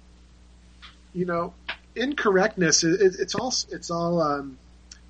[1.14, 1.54] you know,
[1.96, 4.58] incorrectness, it, it's all, it's all um,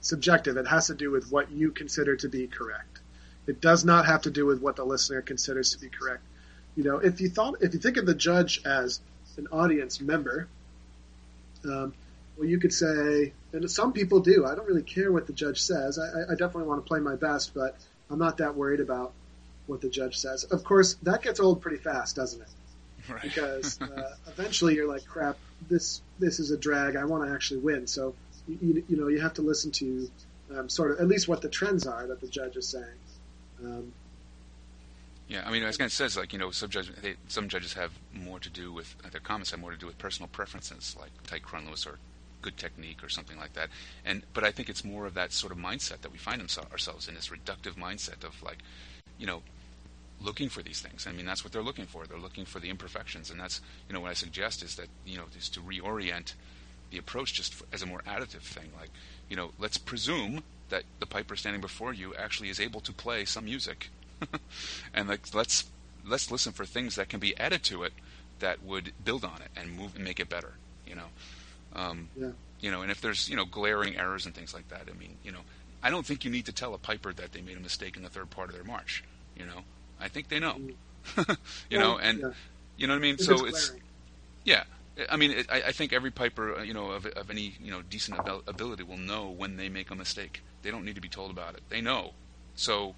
[0.01, 0.57] subjective.
[0.57, 2.99] It has to do with what you consider to be correct.
[3.47, 6.23] It does not have to do with what the listener considers to be correct.
[6.75, 8.99] You know, if you thought, if you think of the judge as
[9.37, 10.47] an audience member,
[11.63, 11.93] um,
[12.37, 14.45] well, you could say, and some people do.
[14.45, 15.97] I don't really care what the judge says.
[15.97, 17.77] I, I definitely want to play my best, but
[18.09, 19.13] I'm not that worried about
[19.67, 20.43] what the judge says.
[20.45, 22.47] Of course, that gets old pretty fast, doesn't it?
[23.07, 23.21] Right.
[23.21, 25.37] Because uh, eventually you're like, crap,
[25.69, 26.95] this this is a drag.
[26.95, 27.85] I want to actually win.
[27.85, 28.15] So
[28.47, 30.09] you, you know you have to listen to
[30.57, 32.97] um, sort of at least what the trends are that the judge is saying.
[33.63, 33.93] Um,
[35.27, 37.73] yeah, I mean, I was going to like you know, some judges, they, some judges
[37.73, 41.09] have more to do with their comments have more to do with personal preferences, like
[41.25, 41.97] tight Crunluaths or
[42.41, 43.69] good technique or something like that.
[44.05, 47.07] And but I think it's more of that sort of mindset that we find ourselves
[47.07, 48.59] in this reductive mindset of like,
[49.17, 49.41] you know,
[50.21, 51.07] looking for these things.
[51.07, 52.05] I mean, that's what they're looking for.
[52.05, 55.17] They're looking for the imperfections, and that's you know what I suggest is that you
[55.17, 56.33] know is to reorient
[56.91, 58.69] the approach just as a more additive thing.
[58.79, 58.89] Like
[59.29, 63.25] you know, let's presume that the piper standing before you actually is able to play
[63.25, 63.89] some music,
[64.93, 65.65] and like, let's
[66.07, 67.93] let's listen for things that can be added to it
[68.39, 70.53] that would build on it and move and make it better.
[70.87, 71.07] You know,
[71.75, 72.29] um, yeah.
[72.61, 75.17] you know, and if there's you know glaring errors and things like that, I mean,
[75.23, 75.41] you know,
[75.83, 78.03] I don't think you need to tell a piper that they made a mistake in
[78.03, 79.03] the third part of their march.
[79.35, 79.63] You know,
[79.99, 80.57] I think they know.
[81.69, 82.29] you know, and yeah.
[82.77, 83.15] you know what I mean.
[83.15, 83.71] If so it's, it's
[84.43, 84.63] yeah.
[85.09, 87.71] I mean, it, I, I, think every piper, uh, you know, of, of any you
[87.71, 90.41] know decent ability will know when they make a mistake.
[90.63, 91.61] They don't need to be told about it.
[91.69, 92.11] They know.
[92.55, 92.95] So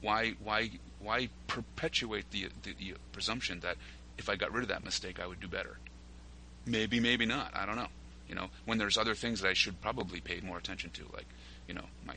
[0.00, 3.76] why why why perpetuate the, the, the presumption that
[4.18, 5.78] if I got rid of that mistake, I would do better?
[6.66, 7.52] Maybe, maybe not.
[7.54, 7.88] I don't know.
[8.28, 11.26] You know, when there's other things that I should probably pay more attention to, like
[11.66, 12.16] you know my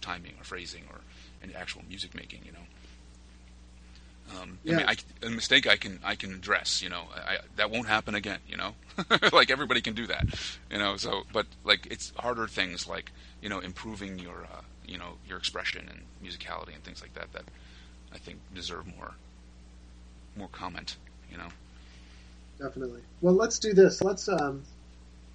[0.00, 1.00] timing or phrasing or
[1.42, 2.40] and actual music making.
[2.44, 4.74] You know, um, yeah.
[4.74, 6.82] I mean, I, a mistake I can I can address.
[6.82, 8.38] You know, I, that won't happen again.
[8.48, 8.74] You know,
[9.32, 10.26] like everybody can do that.
[10.70, 14.98] You know, so but like it's harder things like you know improving your uh, you
[14.98, 17.44] know your expression and musicality and things like that that
[18.14, 19.14] I think deserve more
[20.36, 20.96] more comment.
[21.30, 21.48] You know.
[22.58, 23.00] Definitely.
[23.22, 24.02] Well, let's do this.
[24.02, 24.62] Let's um,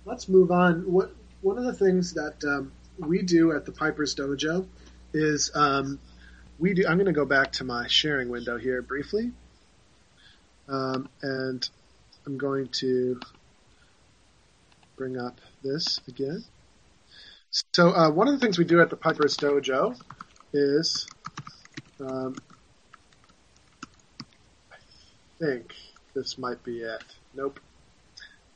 [0.05, 0.81] let's move on.
[0.91, 4.65] What one of the things that um, we do at the Piper's Dojo
[5.15, 5.99] is um,
[6.59, 6.85] we do.
[6.87, 9.31] I'm going to go back to my sharing window here briefly,
[10.67, 11.67] um, and
[12.25, 13.19] I'm going to
[14.97, 16.43] bring up this again.
[17.73, 19.97] So uh, one of the things we do at the Piper's Dojo
[20.51, 21.07] is,
[22.01, 22.35] um,
[24.71, 24.75] I
[25.39, 25.73] think
[26.13, 27.03] this might be it.
[27.33, 27.61] Nope,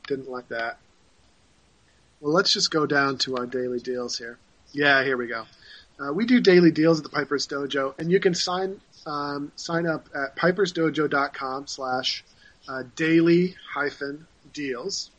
[0.06, 0.78] didn't like that.
[2.20, 4.38] Well, let's just go down to our daily deals here.
[4.72, 5.46] Yeah, here we go.
[6.00, 9.86] Uh, we do daily deals at the Piper's Dojo, and you can sign um, sign
[9.86, 12.24] up at pipersdojo.com slash
[12.68, 15.10] uh, daily hyphen deals.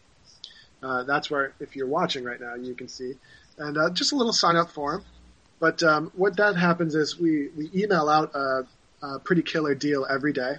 [0.84, 3.13] Uh, that's where, if you're watching right now, you can see.
[3.58, 5.04] and uh, just a little sign up form.
[5.60, 8.65] But um, what that happens is we, we email out a,
[9.04, 10.56] a pretty killer deal every day.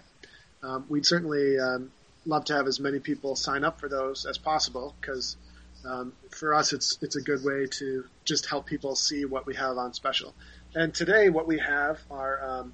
[0.62, 1.90] Um, we'd certainly um,
[2.24, 5.36] love to have as many people sign up for those as possible because
[5.84, 9.54] um, for us it's it's a good way to just help people see what we
[9.54, 10.34] have on special.
[10.74, 12.72] And today what we have are um,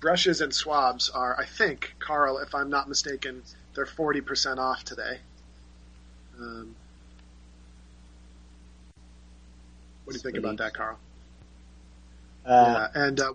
[0.00, 3.42] brushes and swabs are I think Carl if I'm not mistaken
[3.74, 5.18] they're forty percent off today.
[6.38, 6.74] Um,
[10.04, 10.98] what do you think about that, Carl?
[12.46, 13.34] Uh, yeah, and uh,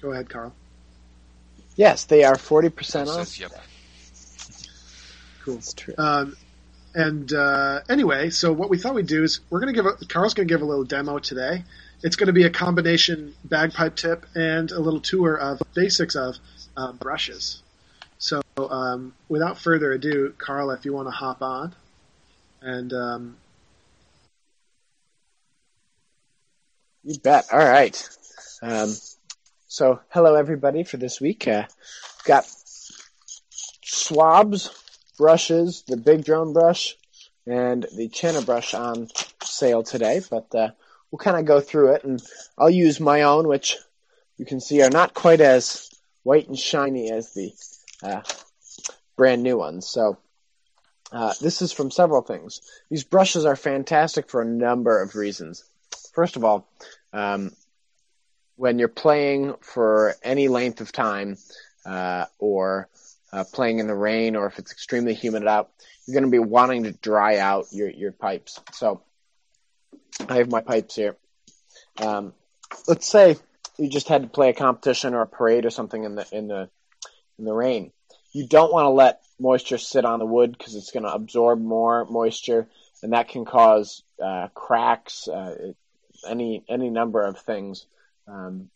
[0.00, 0.54] go ahead, Carl.
[1.76, 3.38] Yes, they are forty percent off.
[3.38, 3.52] Yep.
[5.44, 5.54] Cool.
[5.54, 5.94] That's true.
[5.98, 6.36] Um,
[6.94, 10.04] and uh, anyway, so what we thought we'd do is we're going to give a,
[10.06, 11.64] Carl's going to give a little demo today.
[12.02, 16.36] It's going to be a combination bagpipe tip and a little tour of basics of
[16.76, 17.62] uh, brushes.
[18.18, 21.74] So um, without further ado, Carl, if you want to hop on,
[22.60, 23.36] and um,
[27.04, 27.46] You bet.
[27.52, 28.08] All right.
[28.62, 28.94] Um,
[29.66, 31.48] so, hello everybody for this week.
[31.48, 31.66] Uh,
[32.24, 32.46] got
[33.82, 34.70] swabs,
[35.22, 36.96] brushes, the big drone brush,
[37.46, 39.06] and the chanter brush on
[39.44, 40.20] sale today.
[40.28, 40.70] But uh,
[41.10, 42.20] we'll kind of go through it, and
[42.58, 43.76] I'll use my own, which
[44.36, 45.88] you can see are not quite as
[46.24, 47.52] white and shiny as the
[48.02, 48.22] uh,
[49.16, 49.88] brand new ones.
[49.88, 50.18] So.
[51.14, 52.62] Uh, this is from several things.
[52.88, 55.62] These brushes are fantastic for a number of reasons.
[56.14, 56.66] First of all,
[57.12, 57.52] um,
[58.56, 61.36] when you're playing for any length of time,
[61.84, 62.88] uh, or
[63.32, 65.70] uh, playing in the rain, or if it's extremely humid out,
[66.06, 68.60] you're going to be wanting to dry out your, your pipes.
[68.72, 69.02] So
[70.28, 71.16] I have my pipes here.
[71.98, 72.34] Um,
[72.86, 73.36] let's say
[73.78, 76.48] you just had to play a competition or a parade or something in the in
[76.48, 76.68] the
[77.38, 77.92] in the rain.
[78.32, 81.60] You don't want to let moisture sit on the wood because it's going to absorb
[81.60, 82.68] more moisture,
[83.02, 85.72] and that can cause uh, cracks, uh,
[86.28, 87.86] any any number of things,
[88.26, 88.70] um,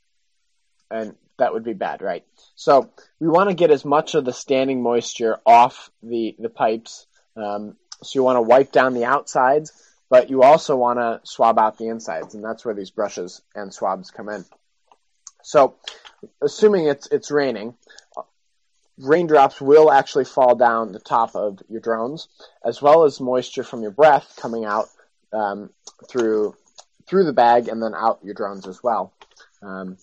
[0.91, 2.25] and that would be bad, right?
[2.55, 7.07] So we want to get as much of the standing moisture off the the pipes.
[7.37, 9.73] Um, so you want to wipe down the outsides,
[10.09, 13.73] but you also want to swab out the insides, and that's where these brushes and
[13.73, 14.45] swabs come in.
[15.43, 15.77] So,
[16.43, 17.75] assuming it's it's raining,
[18.99, 22.29] raindrops will actually fall down the top of your drones,
[22.65, 24.87] as well as moisture from your breath coming out
[25.33, 25.71] um,
[26.09, 26.55] through
[27.07, 29.13] through the bag and then out your drones as well.
[29.63, 29.97] Um,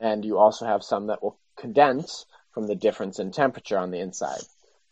[0.00, 3.98] and you also have some that will condense from the difference in temperature on the
[4.00, 4.40] inside.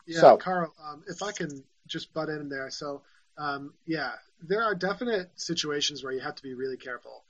[0.07, 2.71] Yeah, So- Carl, um, if I can just butt in there.
[2.71, 3.03] So,
[3.39, 7.25] um, yeah, there are definite situations where you have to be really careful.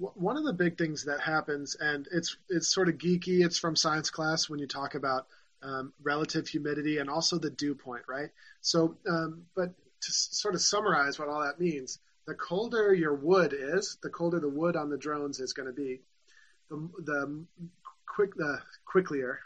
[0.00, 3.44] W- One of the big things that happens, and it's it's sort of geeky.
[3.44, 5.26] It's from science class when you talk about
[5.62, 8.30] um, relative humidity and also the dew point, right?
[8.62, 9.66] So, um, but
[10.00, 14.08] to s- sort of summarize what all that means, the colder your wood is, the
[14.08, 16.00] colder the wood on the drones is going to be.
[16.70, 17.44] The, the
[18.06, 19.36] quick the quicklier,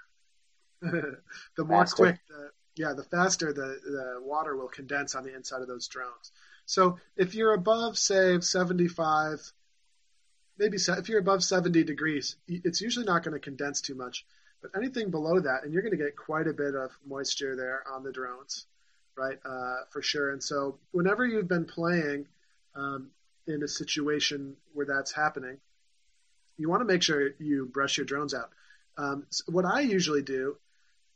[0.81, 1.97] the more Faster.
[1.97, 5.89] quick the yeah, the faster the, the water will condense on the inside of those
[5.89, 6.33] drones.
[6.67, 9.53] So if you're above, say, 75,
[10.59, 14.27] maybe if you're above 70 degrees, it's usually not going to condense too much.
[14.63, 17.85] But anything below that, and you're going to get quite a bit of moisture there
[17.93, 18.67] on the drones,
[19.17, 19.39] right?
[19.45, 20.33] Uh, for sure.
[20.33, 22.27] And so whenever you've been playing
[22.75, 23.11] um,
[23.47, 25.59] in a situation where that's happening,
[26.57, 28.51] you want to make sure you brush your drones out.
[28.97, 30.57] Um, s- what I usually do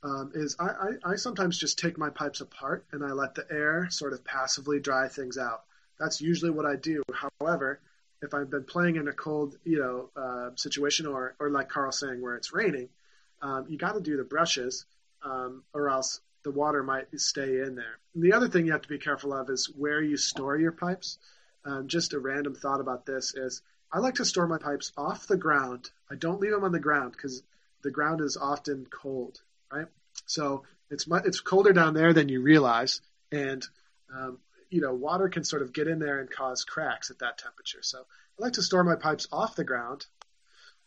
[0.02, 3.46] um, is I, I, I sometimes just take my pipes apart and I let the
[3.50, 5.64] air sort of passively dry things out.
[5.98, 7.02] That's usually what I do.
[7.12, 7.80] However,
[8.22, 11.98] if I've been playing in a cold, you know, uh, situation or, or like Carl's
[11.98, 12.88] saying where it's raining,
[13.42, 14.86] um, you got to do the brushes
[15.22, 17.98] um, or else the water might stay in there.
[18.14, 20.72] And the other thing you have to be careful of is where you store your
[20.72, 21.18] pipes.
[21.64, 25.26] Um, just a random thought about this is I like to store my pipes off
[25.26, 25.90] the ground.
[26.10, 27.42] I don't leave them on the ground because
[27.82, 29.40] the ground is often cold,
[29.72, 29.86] right?
[30.26, 33.00] So it's mu- it's colder down there than you realize,
[33.32, 33.64] and
[34.14, 34.38] um,
[34.70, 37.82] you know water can sort of get in there and cause cracks at that temperature.
[37.82, 40.06] So I like to store my pipes off the ground,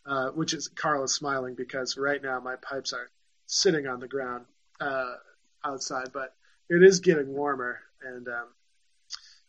[0.06, 3.10] uh, which is Carl is smiling because right now my pipes are
[3.46, 4.44] sitting on the ground
[4.80, 5.14] uh,
[5.64, 6.34] outside, but
[6.68, 8.48] it is getting warmer, and um,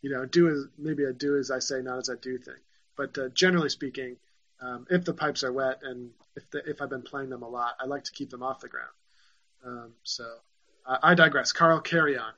[0.01, 2.55] you know do as maybe I do as I say, not as I do thing.
[2.95, 4.17] But uh, generally speaking,
[4.61, 7.49] um, if the pipes are wet and if the, if I've been playing them a
[7.49, 8.91] lot, I like to keep them off the ground.
[9.65, 10.25] Um, so
[10.85, 11.51] uh, I digress.
[11.51, 12.31] Carl, carry on.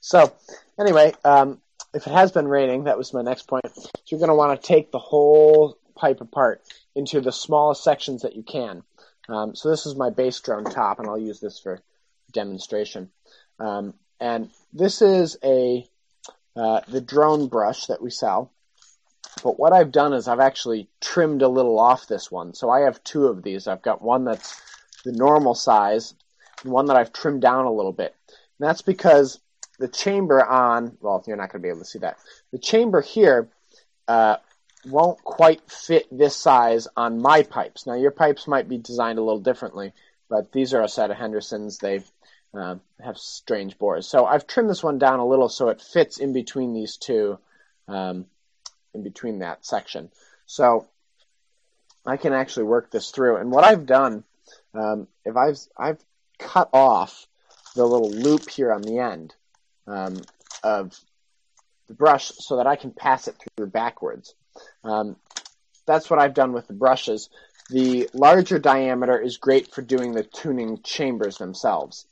[0.00, 0.32] So,
[0.78, 1.60] anyway, um,
[1.94, 3.64] if it has been raining, that was my next point.
[4.06, 6.62] You're going to want to take the whole pipe apart
[6.94, 8.82] into the smallest sections that you can.
[9.28, 11.80] Um, so this is my bass drum top, and I'll use this for
[12.32, 13.10] demonstration.
[13.58, 15.86] Um, and this is a
[16.56, 18.52] uh, the drone brush that we sell.
[19.42, 22.54] But what I've done is I've actually trimmed a little off this one.
[22.54, 23.66] So I have two of these.
[23.66, 24.60] I've got one that's
[25.04, 26.14] the normal size
[26.62, 28.14] and one that I've trimmed down a little bit.
[28.28, 29.40] And that's because
[29.78, 32.18] the chamber on, well, you're not going to be able to see that.
[32.52, 33.48] The chamber here
[34.08, 34.36] uh,
[34.84, 37.86] won't quite fit this size on my pipes.
[37.86, 39.92] Now, your pipes might be designed a little differently,
[40.28, 41.78] but these are a set of Hendersons.
[41.78, 42.02] They
[42.54, 44.06] uh, have strange bores.
[44.08, 47.38] So I've trimmed this one down a little so it fits in between these two,
[47.86, 48.26] um,
[48.98, 50.10] in between that section.
[50.46, 50.86] So
[52.04, 53.36] I can actually work this through.
[53.36, 54.24] And what I've done,
[54.74, 56.02] um, if I've I've
[56.38, 57.26] cut off
[57.74, 59.34] the little loop here on the end
[59.86, 60.20] um,
[60.62, 60.98] of
[61.86, 64.34] the brush so that I can pass it through backwards.
[64.84, 65.16] Um,
[65.86, 67.30] that's what I've done with the brushes.
[67.70, 72.06] The larger diameter is great for doing the tuning chambers themselves.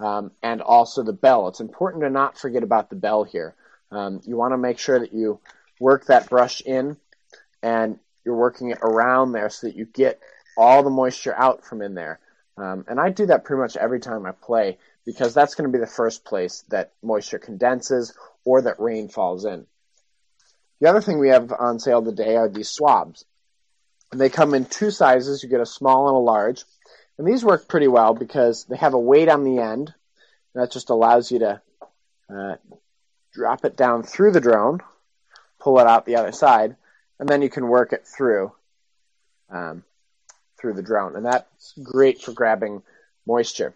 [0.00, 1.48] Um, and also the bell.
[1.48, 3.54] It's important to not forget about the bell here.
[3.90, 5.40] Um, you want to make sure that you
[5.80, 6.96] work that brush in
[7.62, 10.20] and you're working it around there so that you get
[10.56, 12.20] all the moisture out from in there.
[12.56, 15.76] Um, and I do that pretty much every time I play because that's going to
[15.76, 18.14] be the first place that moisture condenses
[18.44, 19.66] or that rain falls in.
[20.80, 23.24] The other thing we have on sale today are these swabs.
[24.12, 25.42] And they come in two sizes.
[25.42, 26.64] You get a small and a large.
[27.18, 29.94] And these work pretty well because they have a weight on the end.
[30.54, 31.62] That just allows you to
[32.28, 32.56] uh,
[33.32, 34.80] drop it down through the drone,
[35.60, 36.76] pull it out the other side,
[37.18, 38.52] and then you can work it through
[39.50, 39.84] um,
[40.58, 41.16] through the drone.
[41.16, 42.82] And that's great for grabbing
[43.26, 43.74] moisture.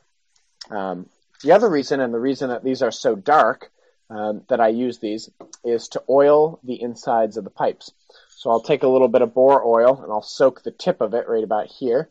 [0.70, 1.08] Um,
[1.42, 3.70] the other reason, and the reason that these are so dark
[4.10, 5.30] um, that I use these,
[5.64, 7.92] is to oil the insides of the pipes.
[8.30, 11.14] So I'll take a little bit of bore oil and I'll soak the tip of
[11.14, 12.10] it right about here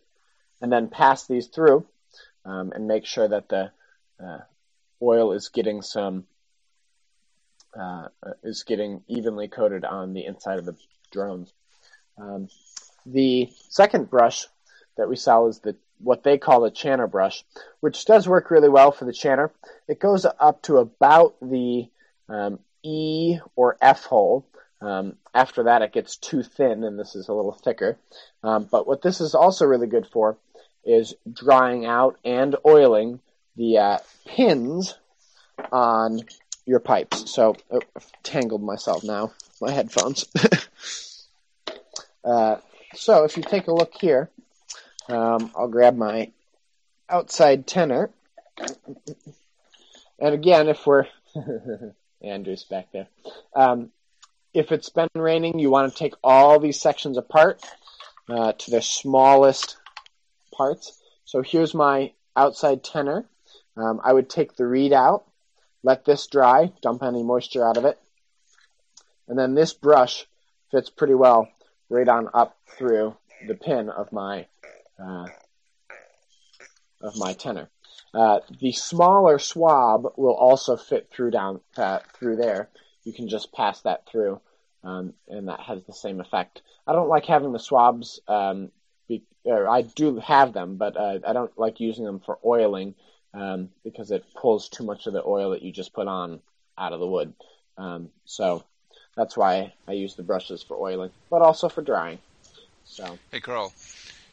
[0.62, 1.86] and then pass these through
[2.46, 3.72] um, and make sure that the
[4.24, 4.40] uh,
[5.02, 6.26] oil is getting some
[7.80, 8.08] uh,
[8.44, 10.76] is getting evenly coated on the inside of the
[11.12, 11.52] drones.
[12.18, 12.48] Um,
[13.06, 14.48] the second brush
[14.98, 17.44] that we sell is the what they call a chanter brush,
[17.80, 19.52] which does work really well for the chanter.
[19.88, 21.88] It goes up to about the
[22.28, 24.46] um, E or F hole.
[24.82, 27.98] Um, after that, it gets too thin, and this is a little thicker.
[28.44, 30.38] Um, but what this is also really good for
[30.84, 33.22] is drying out and oiling
[33.56, 34.96] the uh, pins
[35.72, 36.20] on
[36.66, 37.32] your pipes.
[37.32, 40.26] So, oh, I've tangled myself now, my headphones.
[42.24, 42.58] uh,
[42.96, 44.30] so, if you take a look here,
[45.10, 46.32] um, I'll grab my
[47.10, 48.10] outside tenor.
[50.20, 51.08] And again, if we're
[52.22, 53.08] Andrew's back there.
[53.56, 53.92] Um,
[54.54, 57.62] if it's been raining, you want to take all these sections apart
[58.30, 59.78] uh, to their smallest
[60.54, 61.02] parts.
[61.26, 63.26] So here's my outside tenor.
[63.76, 65.26] Um, I would take the reed out,
[65.84, 68.00] let this dry, dump any moisture out of it,
[69.28, 70.26] and then this brush
[70.72, 71.50] fits pretty well
[71.90, 73.16] right on up through
[73.48, 74.48] the pin of my
[74.98, 75.26] uh,
[77.02, 77.70] of my tenor.
[78.14, 82.70] Uh, the smaller swab will also fit through down uh, through there.
[83.04, 84.40] You can just pass that through,
[84.84, 86.62] um, and that has the same effect.
[86.88, 88.72] I don't like having the swabs um,
[89.46, 92.96] I do have them, but uh, I don't like using them for oiling
[93.34, 96.40] um, because it pulls too much of the oil that you just put on
[96.78, 97.34] out of the wood.
[97.78, 98.64] Um, so
[99.16, 102.20] that's why I use the brushes for oiling, but also for drying.
[102.86, 103.74] So hey, Carl,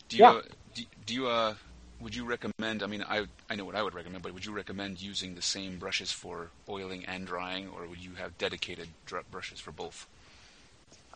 [0.09, 0.31] do you yeah.
[0.31, 0.43] uh,
[0.75, 1.55] do, do, you uh,
[2.01, 2.83] would you recommend?
[2.83, 5.43] I mean, I I know what I would recommend, but would you recommend using the
[5.43, 8.89] same brushes for oiling and drying, or would you have dedicated
[9.31, 10.07] brushes for both?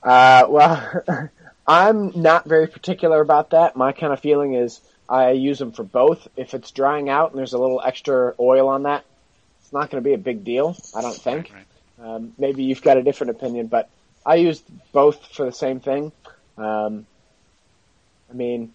[0.03, 1.03] Uh, well,
[1.67, 3.77] I'm not very particular about that.
[3.77, 6.29] My kind of feeling is I use them for both.
[6.37, 9.05] If it's drying out and there's a little extra oil on that,
[9.61, 11.53] it's not going to be a big deal, I don't think.
[11.53, 11.67] Right.
[12.07, 13.89] Um, maybe you've got a different opinion, but
[14.25, 16.13] I use both for the same thing.
[16.57, 17.07] Um,
[18.31, 18.73] I mean,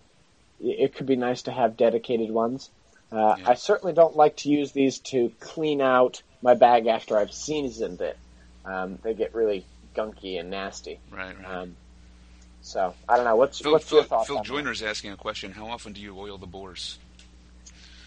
[0.59, 2.69] it could be nice to have dedicated ones.
[3.11, 3.49] Uh, yeah.
[3.49, 8.01] I certainly don't like to use these to clean out my bag after I've seasoned
[8.01, 8.17] it.
[8.65, 9.65] Um, they get really
[9.95, 10.99] gunky and nasty.
[11.11, 11.45] Right, right.
[11.45, 11.75] Um,
[12.62, 13.36] so I don't know.
[13.36, 14.28] What's Phil, what's Phil, your thoughts?
[14.28, 15.51] Phil Joyner's asking a question.
[15.51, 16.97] How often do you oil the bores?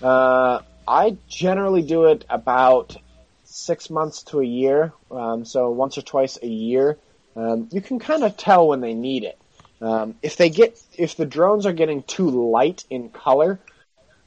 [0.00, 2.96] Uh, I generally do it about
[3.44, 4.92] six months to a year.
[5.11, 6.98] Um, so once or twice a year.
[7.34, 9.38] Um, you can kind of tell when they need it.
[9.80, 13.59] Um, if they get, if the drones are getting too light in color,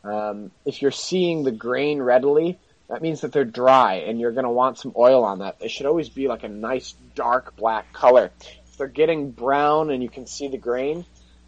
[0.04, 2.60] um, if you're seeing the grain readily,
[2.90, 5.60] that means that they're dry and you're going to want some oil on that.
[5.60, 8.32] They should always be like a nice dark black color.
[8.76, 11.06] They're getting brown and you can see the grain,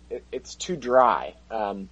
[0.09, 1.36] it, it's too dry.
[1.51, 1.89] Um,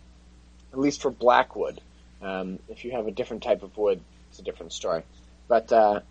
[0.76, 1.80] at least for black wood.
[2.22, 5.04] Um, if you have a different type of wood, it's a different story.
[5.48, 6.02] but uh,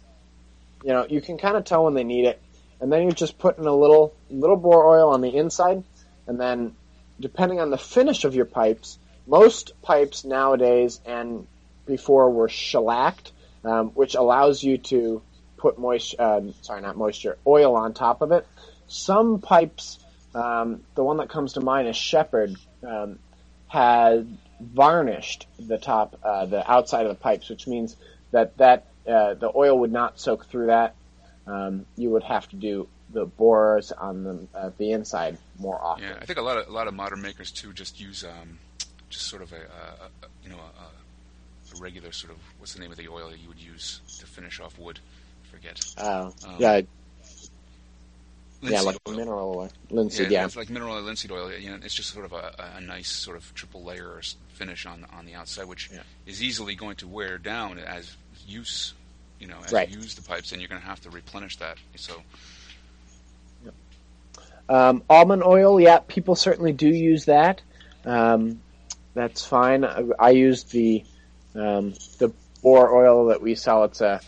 [0.82, 2.40] you know you can kind of tell when they need it,
[2.80, 5.84] and then you're just putting a little little bore oil on the inside,
[6.26, 6.74] and then
[7.20, 11.46] depending on the finish of your pipes, most pipes nowadays and
[11.86, 13.32] before were shellacked,
[13.64, 15.22] um, which allows you to
[15.58, 18.46] put moisture, uh, sorry, not moisture, oil on top of it.
[18.86, 19.98] Some pipes,
[20.34, 22.56] um, the one that comes to mind is Shepherd,
[22.86, 23.18] um,
[23.68, 27.96] had varnished the top, uh, the outside of the pipes, which means
[28.30, 30.94] that that uh, the oil would not soak through that.
[31.46, 36.04] Um, you would have to do the bores on the uh, the inside more often.
[36.04, 38.58] Yeah, I think a lot of a lot of modern makers too just use um,
[39.08, 42.80] just sort of a, a, a you know a, a, regular sort of what's the
[42.80, 45.00] name of the oil that you would use to finish off wood?
[45.44, 45.80] I forget.
[45.98, 46.80] Oh, Um, yeah,
[48.72, 49.14] yeah, like oil.
[49.16, 50.30] mineral oil, linseed.
[50.30, 51.52] Yeah, it's like mineral oil, linseed oil.
[51.52, 54.20] You know, it's just sort of a, a nice sort of triple layer
[54.54, 56.00] finish on on the outside, which Yeah.
[56.26, 58.94] is easily going to wear down as use.
[59.40, 59.88] You know, as Right.
[59.88, 61.78] you use the pipes, and you're going to have to replenish that.
[61.96, 62.22] So
[64.66, 67.60] Um, almond oil, yeah, people certainly do use that.
[68.06, 68.62] Um,
[69.12, 69.84] that's fine.
[69.84, 71.04] I, I use the
[71.54, 73.84] um, the bore oil that we sell.
[73.84, 74.20] It's a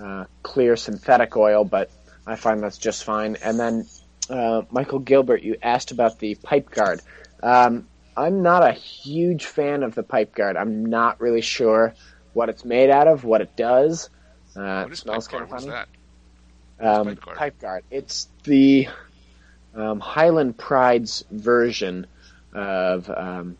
[0.00, 1.90] uh, clear synthetic oil, but
[2.26, 3.36] I find that's just fine.
[3.42, 3.86] And then
[4.30, 7.00] uh, Michael Gilbert, you asked about the pipe guard.
[7.42, 10.56] Um, I'm not a huge fan of the pipe guard.
[10.56, 11.94] I'm not really sure
[12.32, 14.08] what it's made out of, what it does.
[14.56, 15.50] Uh, what smells pipe guard?
[15.50, 15.88] What's that?
[16.80, 17.36] Um, pipe guard?
[17.36, 17.84] pipe guard.
[17.90, 18.88] It's the
[19.74, 22.06] um, Highland Pride's version
[22.52, 23.56] of um,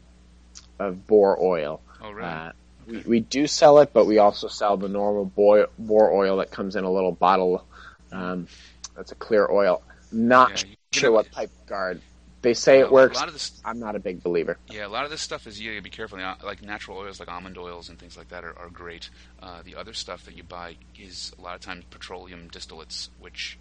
[0.78, 1.80] of bore oil.
[2.02, 2.28] Oh, really?
[2.28, 2.52] Uh,
[2.86, 6.50] we, we do sell it, but we also sell the normal bore, bore oil that
[6.50, 7.64] comes in a little bottle.
[8.14, 8.46] Um,
[8.96, 9.82] that's a clear oil.
[10.12, 12.00] Not Yeah, sure what pipe guard.
[12.42, 13.16] They say it works.
[13.16, 14.58] lot of this, I'm not a big believer.
[14.70, 16.18] yeah, a lot of this stuff is you got to be careful.
[16.44, 19.08] Like natural oils, like almond oils and things like that, are, are great.
[19.42, 23.58] Uh, the other stuff that you buy is a lot of times petroleum distillates, which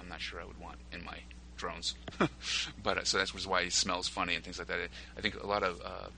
[0.00, 1.18] I'm not sure I would want in my
[1.58, 1.94] drones.
[2.82, 4.78] but uh, so that's why it smells funny and things like that.
[5.18, 6.08] I think a lot of uh,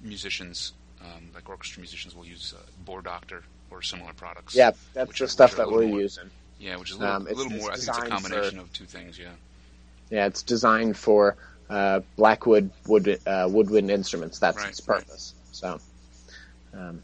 [0.00, 4.54] musicians, um, like orchestra musicians, will use uh, Bore Doctor or similar products.
[4.54, 6.30] Yeah, that's the are- stuff which are a that we're more- using.
[6.64, 7.72] Yeah, which is a little, Um, it's- little it's more.
[7.72, 9.18] I think it's a designed for- combination of two things.
[9.18, 9.28] Yeah.
[10.10, 11.36] Yeah, it's designed for
[11.68, 14.38] uh, Blackwood wood uh, woodwind instruments.
[14.38, 15.34] That's Right, its purpose.
[15.52, 15.80] So,
[16.74, 17.02] um,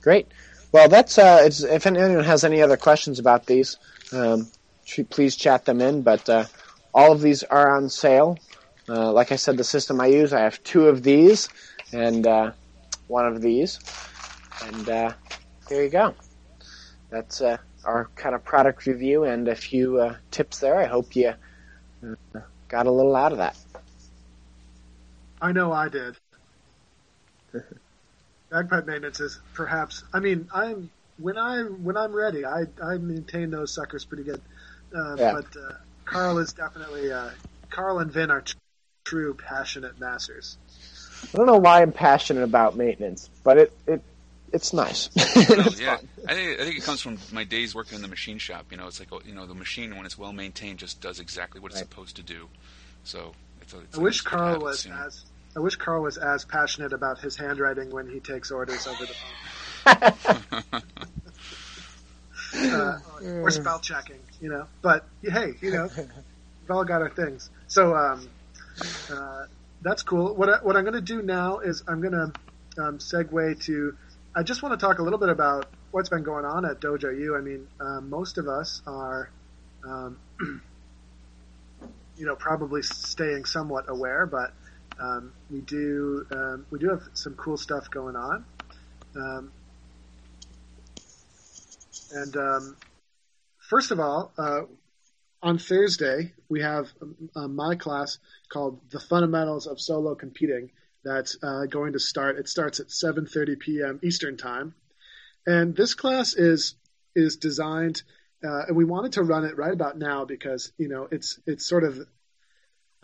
[0.00, 0.26] great.
[0.72, 3.76] Well, that's uh, it's, if anyone has any other questions about these,
[4.12, 4.48] um,
[5.10, 6.02] please chat them in.
[6.02, 6.44] But uh,
[6.94, 8.38] all of these are on sale.
[8.88, 11.48] Uh, like I said, the system I use, I have two of these
[11.92, 12.52] and uh,
[13.08, 13.80] one of these,
[14.62, 15.12] and uh,
[15.68, 16.14] there you go.
[17.10, 17.56] That's uh,
[17.86, 20.76] our kind of product review and a few uh, tips there.
[20.76, 21.32] I hope you
[22.02, 23.56] uh, got a little out of that.
[25.40, 26.16] I know I did.
[28.50, 30.04] Bagpipe maintenance is perhaps.
[30.12, 34.40] I mean, I'm when I when I'm ready, I I maintain those suckers pretty good.
[34.94, 35.32] Uh, Yeah.
[35.32, 35.74] But uh,
[36.04, 37.12] Carl is definitely.
[37.12, 37.30] Uh,
[37.70, 38.56] Carl and Vin are tr-
[39.04, 40.56] true passionate masters.
[41.32, 44.02] I don't know why I'm passionate about maintenance, but it, it
[44.52, 45.10] it's nice.
[45.16, 45.26] Well,
[45.66, 46.08] It's yeah, fun.
[46.28, 48.66] I think I think it comes from my days working in the machine shop.
[48.70, 51.20] You know, it's like oh, you know the machine when it's well maintained just does
[51.20, 51.88] exactly what it's Right.
[51.90, 52.48] supposed to do.
[53.04, 55.04] So it's a, it's I a- wish it's Carl habits, was you know.
[55.06, 55.24] as.
[55.56, 59.14] I wish Carl was as passionate about his handwriting when he takes orders over the
[59.14, 60.82] phone.
[62.54, 62.98] uh,
[63.42, 64.66] or spell checking, you know.
[64.82, 67.50] But hey, you know, we've all got our things.
[67.68, 68.28] So um,
[69.10, 69.46] uh,
[69.82, 70.34] that's cool.
[70.34, 72.32] What I, what I'm going to do now is I'm going to
[72.82, 73.96] um, segue to.
[74.38, 77.18] I just want to talk a little bit about what's been going on at Dojo
[77.18, 77.36] U.
[77.36, 79.30] I mean, um, most of us are,
[79.82, 80.18] um,
[82.18, 84.52] you know, probably staying somewhat aware, but
[85.00, 88.44] um, we do um, we do have some cool stuff going on.
[89.16, 89.52] Um,
[92.12, 92.76] and um,
[93.70, 94.62] first of all, uh,
[95.42, 96.88] on Thursday we have
[97.34, 98.18] uh, my class
[98.50, 100.72] called "The Fundamentals of Solo Competing."
[101.06, 102.36] That's uh, going to start.
[102.36, 104.00] It starts at 7:30 p.m.
[104.02, 104.74] Eastern Time,
[105.46, 106.74] and this class is
[107.14, 108.02] is designed,
[108.44, 111.64] uh, and we wanted to run it right about now because you know it's it's
[111.64, 112.00] sort of,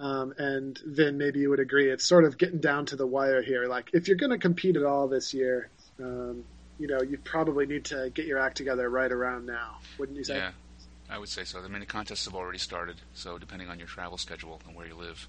[0.00, 3.40] um, and Vin, maybe you would agree, it's sort of getting down to the wire
[3.40, 3.68] here.
[3.68, 6.42] Like if you're going to compete at all this year, um,
[6.80, 10.24] you know you probably need to get your act together right around now, wouldn't you
[10.24, 10.38] say?
[10.38, 10.50] Yeah,
[11.09, 11.61] I would say so.
[11.61, 14.96] I mean, contests have already started, so depending on your travel schedule and where you
[14.96, 15.28] live,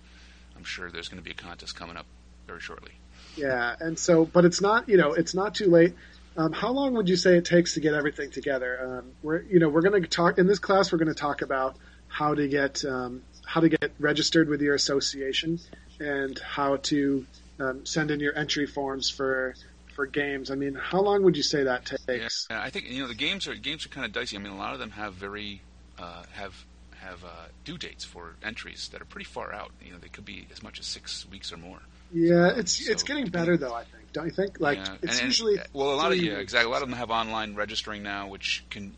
[0.57, 2.07] I'm sure there's going to be a contest coming up
[2.47, 2.91] very shortly.
[3.35, 5.95] Yeah, and so, but it's not, you know, it's not too late.
[6.35, 8.79] Um, how long would you say it takes to get everything together?
[8.99, 10.91] Um, we're, you know, we're going to talk in this class.
[10.91, 11.77] We're going to talk about
[12.07, 15.59] how to get um, how to get registered with your association
[15.99, 17.25] and how to
[17.59, 19.55] um, send in your entry forms for
[19.93, 20.49] for games.
[20.49, 22.47] I mean, how long would you say that takes?
[22.49, 24.35] Yeah, I think you know the games are games are kind of dicey.
[24.35, 25.61] I mean, a lot of them have very
[25.99, 26.65] uh, have
[26.99, 29.71] have uh, due dates for entries that are pretty far out.
[29.83, 31.79] You know, they could be as much as six weeks or more.
[32.13, 33.73] Yeah, it's so, it's getting better though.
[33.73, 34.59] I think, don't you think?
[34.59, 34.95] Like yeah.
[35.01, 36.69] it's and, usually and, well, a lot of yeah, exactly.
[36.69, 38.95] A lot of them have online registering now, which can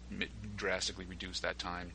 [0.55, 1.91] drastically reduce that time.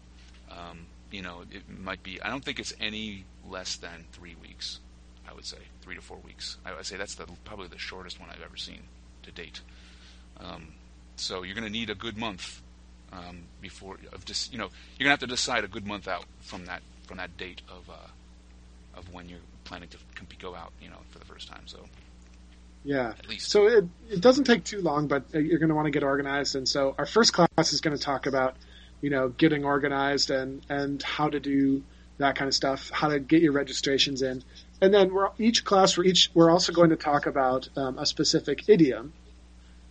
[0.51, 2.21] Um, you know, it might be.
[2.23, 4.81] I don't think it's any less than three weeks.
[5.29, 6.57] I would say three to four weeks.
[6.65, 8.83] I would say that's the, probably the shortest one I've ever seen
[9.23, 9.61] to date.
[10.39, 10.69] Um,
[11.17, 12.63] so you're going to need a good month
[13.13, 14.69] um, before of just you know
[14.99, 17.89] you're gonna have to decide a good month out from that from that date of
[17.91, 19.41] uh, of when you're
[19.71, 19.99] planning to
[20.41, 21.63] go out you know for the first time.
[21.67, 21.79] So
[22.85, 25.87] yeah, at least so it it doesn't take too long, but you're going to want
[25.87, 26.57] to get organized.
[26.57, 28.57] And so our first class is going to talk about
[29.01, 31.85] you know getting organized and and how to do
[32.19, 34.43] that kind of stuff, how to get your registrations in.
[34.83, 38.07] And then we're each class for each we're also going to talk about um, a
[38.07, 39.13] specific idiom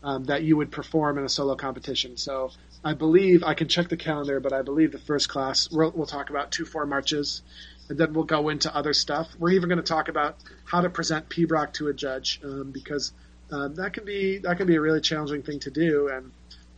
[0.04, 2.18] um, that you would perform in a solo competition.
[2.18, 2.52] So
[2.84, 6.08] I believe I can check the calendar, but I believe the first class we'll, we'll
[6.08, 7.44] talk about two four marches,
[7.90, 9.28] and then we'll go into other stuff.
[9.38, 13.12] We're even going to talk about how to present pibroch to a judge um, because
[13.52, 16.32] um, that can be that can be a really challenging thing to do, and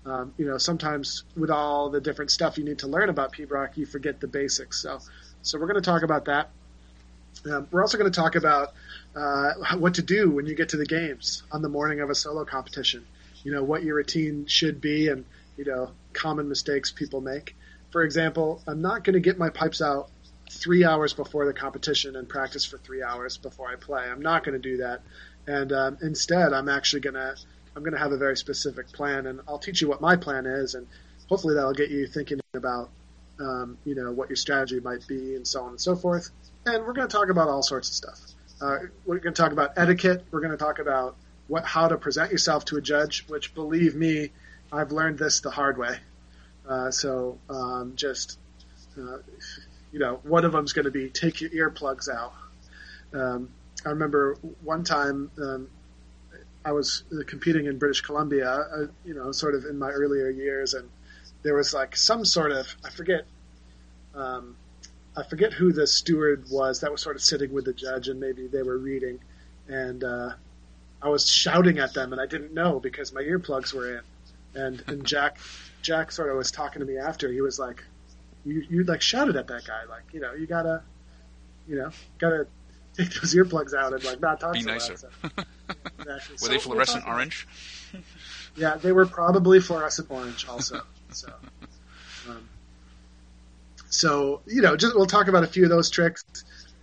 [0.06, 3.78] um, you know sometimes with all the different stuff you need to learn about pibroch,
[3.78, 4.82] you forget the basics.
[4.82, 5.00] So
[5.42, 6.50] so we're going to talk about that.
[7.52, 8.74] Um, we're also going to talk about
[9.16, 12.16] uh, what to do when you get to the games on the morning of a
[12.16, 13.06] solo competition.
[13.44, 15.26] You know what your routine should be and
[15.58, 17.56] you know, common mistakes people make.
[17.92, 20.10] For example, I'm not going to get my pipes out
[20.52, 24.04] three hours before the competition and practice for three hours before I play.
[24.04, 25.02] I'm not going to do that.
[25.48, 27.36] And um, instead, I'm actually going to
[27.76, 30.46] I'm going to have a very specific plan, and I'll teach you what my plan
[30.46, 30.88] is, and
[31.30, 32.90] hopefully that'll get you thinking about
[33.40, 36.30] um, you know what your strategy might be, and so on and so forth.
[36.66, 38.20] And we're going to talk about all sorts of stuff.
[38.62, 40.26] Uh, we're going to talk about etiquette.
[40.32, 41.16] We're going to talk about
[41.48, 44.32] what how to present yourself to a judge, which believe me
[44.72, 45.98] I've learned this the hard way.
[46.68, 48.38] Uh, so um, just
[48.98, 49.18] uh,
[49.92, 52.34] you know, one of them's going to be take your earplugs out.
[53.14, 53.50] Um,
[53.86, 55.68] I remember one time um,
[56.64, 60.74] I was competing in British Columbia, uh, you know, sort of in my earlier years,
[60.74, 60.90] and
[61.44, 63.26] there was like some sort of I forget.
[64.14, 64.56] Um,
[65.16, 68.18] I forget who the steward was that was sort of sitting with the judge, and
[68.18, 69.20] maybe they were reading,
[69.68, 70.30] and uh,
[71.02, 74.04] I was shouting at them, and I didn't know because my earplugs were in
[74.56, 75.38] and and Jack
[75.82, 77.32] Jack sort of was talking to me after.
[77.32, 77.84] He was like,
[78.46, 80.82] "You you like shouted at that guy, like you know you gotta,
[81.68, 82.48] you know, gotta
[82.96, 84.94] take those earplugs out and like not talk Be so nicer.
[85.24, 85.44] Loud, so.
[86.00, 86.34] Exactly.
[86.34, 87.48] Were so they fluorescent orange?
[88.56, 90.82] yeah, they were probably fluorescent orange also.
[91.12, 91.32] So.
[92.30, 92.48] Um,
[93.90, 96.24] so you know, just we'll talk about a few of those tricks,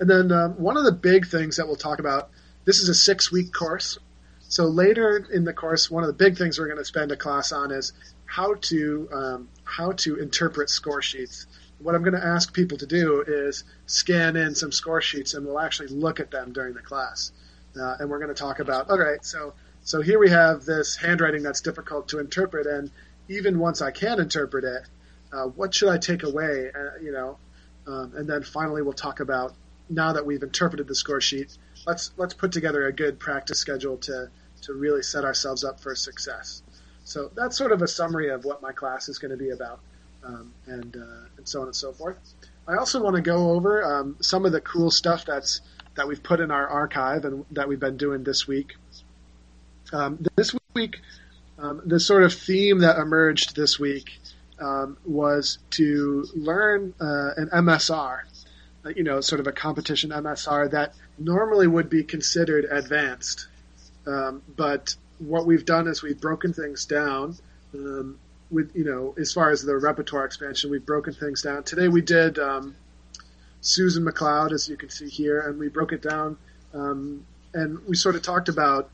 [0.00, 2.30] and then um, one of the big things that we'll talk about.
[2.64, 4.00] This is a six-week course,
[4.48, 7.16] so later in the course, one of the big things we're going to spend a
[7.16, 7.92] class on is
[8.24, 11.46] how to um, how to interpret score sheets.
[11.80, 15.46] What I'm going to ask people to do is scan in some score sheets, and
[15.46, 17.30] we'll actually look at them during the class.
[17.78, 19.24] Uh, and we're going to talk about all right.
[19.24, 22.90] So so here we have this handwriting that's difficult to interpret, and
[23.28, 24.82] even once I can interpret it,
[25.30, 26.70] uh, what should I take away?
[26.74, 27.36] Uh, you know,
[27.86, 29.54] um, and then finally we'll talk about
[29.90, 33.96] now that we've interpreted the score sheet, let's let's put together a good practice schedule
[33.98, 34.30] to
[34.62, 36.62] to really set ourselves up for success.
[37.04, 39.80] So that's sort of a summary of what my class is going to be about,
[40.24, 42.16] um, and uh, and so on and so forth.
[42.66, 45.62] I also want to go over um, some of the cool stuff that's
[45.94, 48.76] that we've put in our archive and that we've been doing this week.
[49.92, 51.00] Um, this week,
[51.58, 54.18] um, the sort of theme that emerged this week
[54.60, 58.20] um, was to learn uh, an MSR,
[58.84, 63.48] uh, you know, sort of a competition MSR that normally would be considered advanced.
[64.06, 67.36] Um, but what we've done is we've broken things down.
[67.74, 68.18] Um,
[68.50, 71.64] with you know, as far as the repertoire expansion, we've broken things down.
[71.64, 72.74] Today we did um,
[73.60, 76.38] Susan MacLeod, as you can see here, and we broke it down.
[76.72, 78.90] Um, and we sort of talked about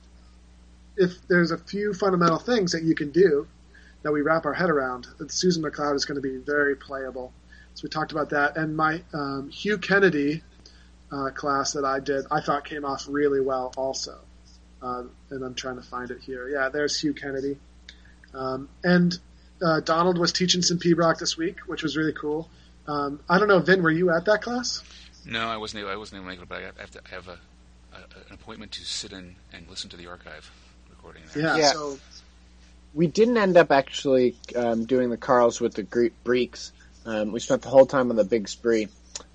[0.97, 3.47] if there's a few fundamental things that you can do
[4.03, 5.07] that we wrap our head around.
[5.19, 7.33] That Susan MacLeod is going to be very playable.
[7.75, 8.57] So we talked about that.
[8.57, 10.43] And my um, Hugh Kennedy
[11.11, 14.21] uh, class that I did, I thought came off really well also.
[14.85, 16.47] Uh, and I'm trying to find it here.
[16.49, 17.57] Yeah, there's Hugh Kennedy.
[18.35, 19.19] Um, and
[19.65, 22.51] uh, Donald was teaching some pibroch this week, which was really cool.
[22.87, 24.83] Um, I don't know, Vin, were you at that class?
[25.25, 25.83] No, I wasn't.
[25.83, 27.39] Able, I wasn't able to make it, but I have to have a,
[27.95, 27.97] a,
[28.29, 30.51] an appointment to sit in and listen to the archive
[30.91, 31.23] recording.
[31.33, 31.45] There.
[31.45, 31.73] Yeah, yeah.
[31.73, 31.99] So
[32.93, 35.85] we didn't end up actually um, doing the Carles with the
[36.25, 36.73] Breeks.
[37.07, 38.89] Um, we spent the whole time on the big spree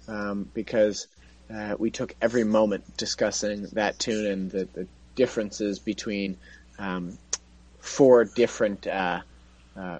[0.07, 1.07] um, because
[1.51, 4.87] uh, we took every moment discussing that tune and the, the
[5.19, 6.37] differences between
[6.79, 7.17] um,
[7.81, 9.19] four different uh,
[9.75, 9.99] uh,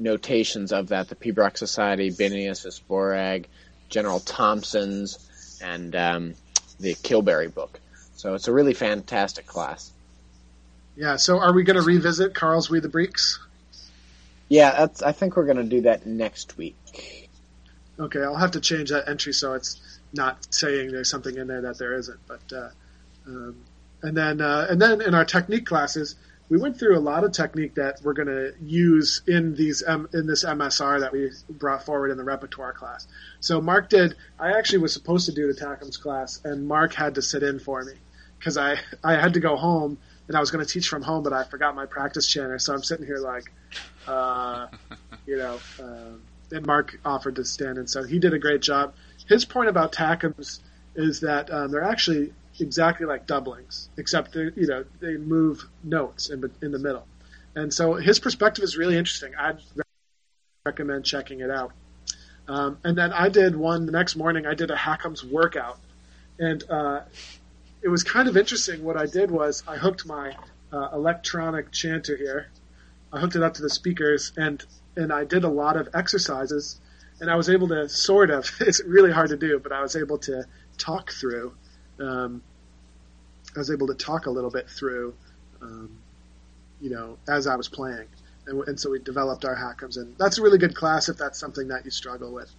[0.00, 3.44] notations of that: the Pibroch Society, Binneas is Boreraig,
[3.88, 6.34] General Thomason's, and um,
[6.80, 7.78] the Kilberry book.
[8.16, 9.92] So it's a really fantastic class.
[10.96, 11.14] Yeah.
[11.16, 13.38] So are we going to revisit Carles Wi' the Breeks?
[14.48, 15.00] Yeah, that's.
[15.00, 17.30] I think we're going to do that next week.
[18.00, 19.80] Okay, I'll have to change that entry so it's
[20.12, 22.18] not saying there's something in there that there isn't.
[22.26, 22.70] But uh,
[23.26, 23.56] um,
[24.04, 26.14] and then uh, and then in our technique classes,
[26.50, 30.10] we went through a lot of technique that we're going to use in these M-
[30.12, 33.06] in this MSR that we brought forward in the repertoire class.
[33.40, 34.14] So Mark did.
[34.38, 37.58] I actually was supposed to do the tachums class, and Mark had to sit in
[37.58, 37.94] for me
[38.38, 39.96] because I I had to go home
[40.28, 42.58] and I was going to teach from home, but I forgot my practice chanter.
[42.58, 43.44] So I'm sitting here like,
[44.06, 44.66] uh,
[45.26, 45.58] you know.
[45.82, 46.18] Uh,
[46.52, 48.94] and Mark offered to stand in, so he did a great job.
[49.26, 50.60] His point about tachums
[50.94, 56.30] is that um, they're actually exactly like doublings, except they you know they move notes
[56.30, 57.06] in in the middle,
[57.54, 59.32] and so his perspective is really interesting.
[59.38, 59.60] I'd
[60.64, 61.72] recommend checking it out.
[62.48, 64.46] Um, and then I did one the next morning.
[64.46, 65.78] I did a hachums workout,
[66.38, 67.00] and uh,
[67.82, 68.82] it was kind of interesting.
[68.82, 70.36] What I did was I hooked my
[70.72, 72.48] uh, electronic chanter here.
[73.12, 74.64] I hooked it up to the speakers, and
[74.96, 76.80] and I did a lot of exercises,
[77.20, 78.50] and I was able to sort of.
[78.60, 80.44] It's really hard to do, but I was able to
[80.76, 81.54] talk through
[82.00, 82.42] um,
[83.54, 85.14] I was able to talk a little bit through,
[85.62, 85.96] um,
[86.80, 88.06] you know, as I was playing.
[88.46, 91.38] And, and, so we developed our hachums, and that's a really good class if that's
[91.38, 92.50] something that you struggle with.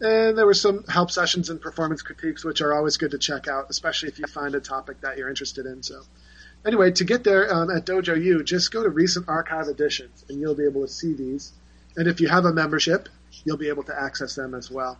[0.00, 3.48] And there were some help sessions and performance critiques, which are always good to check
[3.48, 5.82] out, especially if you find a topic that you're interested in.
[5.82, 6.02] So,
[6.66, 10.40] anyway, to get there um, at Dojo U, just go to recent archive editions, and
[10.40, 11.52] you'll be able to see these.
[11.96, 13.08] And if you have a membership,
[13.44, 14.98] you'll be able to access them as well.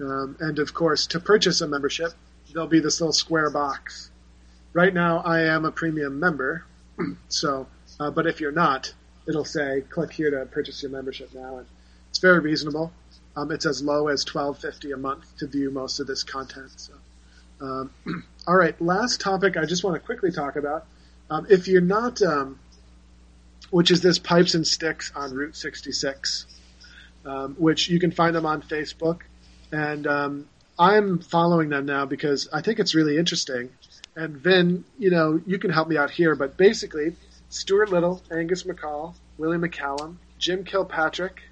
[0.00, 2.12] Um, and of course, to purchase a membership,
[2.52, 4.10] there'll be this little square box.
[4.72, 6.64] Right now, I am a premium member,
[7.28, 7.66] so
[7.98, 8.92] uh, but if you're not,
[9.28, 11.66] it'll say click here to purchase your membership now, and
[12.08, 12.92] it's very reasonable.
[13.36, 16.70] Um, it's as low as twelve fifty a month to view most of this content.
[16.76, 16.94] So,
[17.60, 17.90] um,
[18.46, 20.86] all right, last topic I just want to quickly talk about.
[21.30, 22.58] Um, if you're not, um,
[23.70, 26.46] which is this pipes and sticks on Route 66,
[27.24, 29.20] um, which you can find them on Facebook,
[29.70, 30.48] and um,
[30.80, 33.68] I'm following them now because I think it's really interesting.
[34.16, 37.14] And Vin, you know, you can help me out here, but basically,
[37.50, 41.42] Stuart Liddell, Angus MacColl, Willie McCallum, Jim Kilpatrick,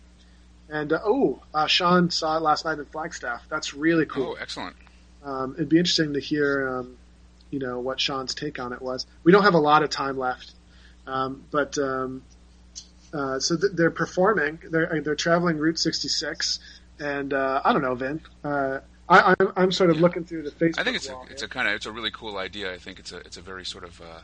[0.70, 3.45] and uh, oh, uh, Sean saw it last night in Flagstaff.
[3.51, 4.31] That's really cool.
[4.31, 4.76] Oh, excellent.
[5.22, 6.97] Um, it'd be interesting to hear, um,
[7.51, 9.07] you know, what Sean's take on it was.
[9.24, 10.53] We don't have a lot of time left,
[11.07, 12.22] um, but um,
[13.12, 14.59] uh, so th- they're performing.
[14.70, 16.61] They're they're traveling Route 66,
[16.99, 18.22] and uh, I don't know, Vin.
[19.09, 20.03] I, I'm, I'm sort of yeah.
[20.03, 20.79] looking through the Facebook.
[20.79, 22.73] I think it's a, it's a kind of it's a really cool idea.
[22.73, 24.21] I think it's a it's a very sort of uh,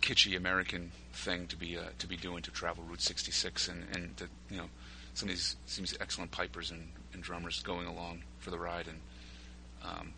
[0.00, 4.16] kitschy American thing to be uh, to be doing to travel Route 66 and and
[4.16, 4.68] to, you know
[5.14, 8.98] some of these seems excellent pipers and, and drummers going along for the ride and
[9.84, 10.12] um,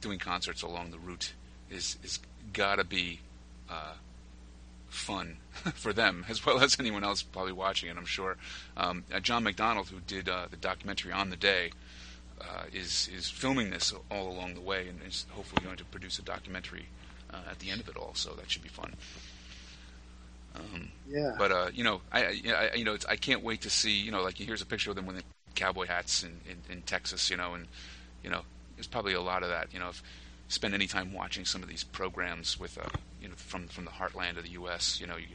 [0.00, 1.32] doing concerts along the route
[1.70, 2.20] is is
[2.52, 3.20] gotta be
[3.68, 3.92] uh,
[4.88, 5.36] fun
[5.74, 7.96] for them as well as anyone else probably watching it.
[7.96, 8.36] I'm sure.
[8.76, 11.72] Um, uh, John McDonald, who did uh, the documentary on the day,
[12.40, 16.18] uh, is is filming this all along the way, and is hopefully going to produce
[16.18, 16.86] a documentary
[17.32, 18.14] uh, at the end of it all.
[18.14, 18.94] So that should be fun.
[20.54, 21.34] Um, yeah.
[21.38, 23.92] But uh, you know, I, I you know, I can't wait to see.
[23.92, 25.22] You know, like here's a picture of them with the
[25.54, 27.30] cowboy hats in, in, in Texas.
[27.30, 27.66] You know, and
[28.24, 28.42] you know,
[28.76, 29.72] there's probably a lot of that.
[29.72, 30.02] You know, if
[30.48, 32.88] spend any time watching some of these programs with uh,
[33.22, 35.00] you know from from the heartland of the U.S.
[35.00, 35.26] You know, you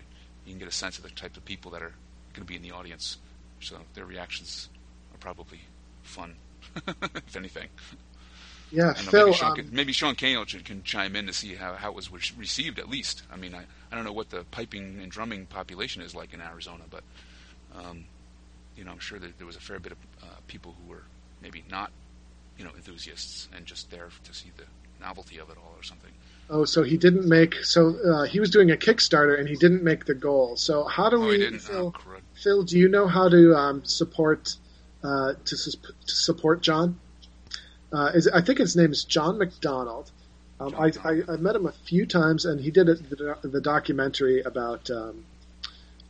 [0.46, 1.94] you can get a sense of the type of people that are
[2.34, 3.18] going to be in the audience.
[3.62, 4.70] So their reactions
[5.14, 5.62] are probably
[6.04, 6.36] fun.
[7.16, 7.68] if anything.
[8.72, 9.28] Yeah, Phil.
[9.28, 11.96] Maybe Sean, um, can, maybe Sean Kane can chime in to see how, how it
[11.96, 13.24] was received at least.
[13.32, 16.42] I mean, I, I don't know what the piping and drumming population is like in
[16.42, 17.04] Arizona, but
[17.78, 18.06] um,
[18.76, 21.04] you know, I'm sure that there was a fair bit of uh, people who were
[21.42, 21.92] maybe not,
[22.58, 24.64] you know, enthusiasts and just there to see the
[25.04, 26.12] novelty of it all or something.
[26.50, 27.56] Oh, so he didn't make.
[27.64, 30.56] So uh, he was doing a Kickstarter and he didn't make the goal.
[30.58, 31.94] So how do oh, we, Phil?
[31.96, 34.56] Oh, Phil, do you know how to um, support
[35.06, 35.78] uh, to, su-
[36.08, 37.00] to, support John.
[37.94, 40.12] Uh, is, I think his name is John McDonald.
[40.60, 43.38] Um, John I, I, I, met him a few times, and he did a, the,
[43.44, 45.26] the, documentary about um,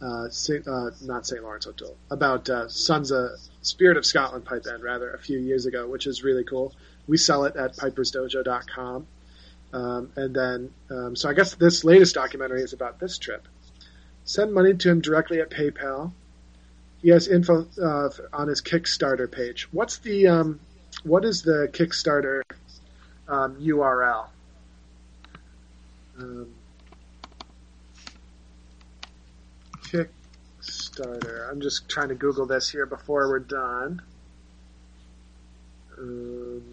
[0.01, 1.43] uh, Saint, uh, not St.
[1.43, 3.31] Lawrence O'Toole, about uh, Sons of
[3.61, 6.73] Spirit of Scotland pipe band, rather, a few years ago, which is really cool.
[7.07, 9.07] We sell it at pipersdojo.com.
[9.73, 13.45] Um, and then, um, so I guess this latest documentary is about this trip.
[14.23, 16.13] Send money to him directly at PayPal
[17.05, 19.67] he has info uh, on his Kickstarter page.
[19.71, 20.59] What's the um,
[21.03, 22.41] what is the Kickstarter
[23.27, 24.25] um, URL?
[26.17, 26.47] Um,
[29.83, 31.47] Kickstarter.
[31.47, 34.01] I'm just trying to Google this here before we're done.
[35.99, 36.63] Um,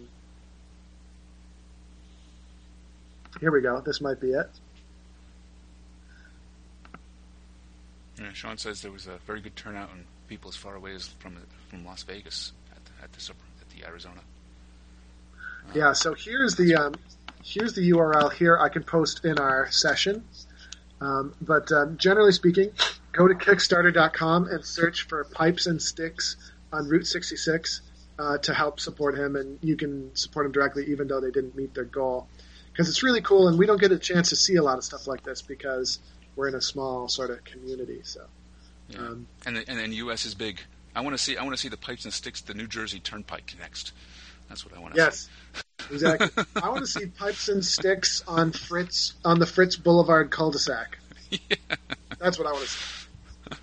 [3.39, 3.81] here we go.
[3.81, 4.49] This might be it.
[8.19, 11.05] Yeah, Sean says there was a very good turnout and people as far away as
[11.19, 11.37] from
[11.69, 14.21] from Las Vegas at the, at the at the Arizona.
[15.75, 15.93] Yeah.
[15.93, 16.95] So here's the um,
[17.43, 18.57] here's the URL here.
[18.57, 20.23] I can post in our session.
[21.01, 22.71] Um, but um, generally speaking,
[23.11, 26.35] go to Kickstarter.com and search for Pipes and Sticks
[26.71, 27.81] on Route 66
[28.17, 31.55] uh, to help support him, and you can support him directly even though they didn't
[31.55, 32.27] meet their goal.
[32.71, 34.83] Because it's really cool, and we don't get a chance to see a lot of
[34.83, 35.99] stuff like this because
[36.35, 37.99] we're in a small sort of community.
[38.03, 38.21] So,
[38.93, 38.99] Yeah.
[38.99, 40.25] um, and the, and then U.S.
[40.25, 40.59] is big.
[40.95, 42.99] I want to see I want to see the pipes and sticks, the New Jersey
[42.99, 43.93] Turnpike next.
[44.49, 45.29] That's what I want to yes,
[45.89, 46.43] exactly.
[46.61, 50.97] I want to see Pipes and Sticks on Fritz on the Fritz Boulevard cul-de-sac.
[51.31, 51.41] see.
[52.19, 53.07] That's what I want to see.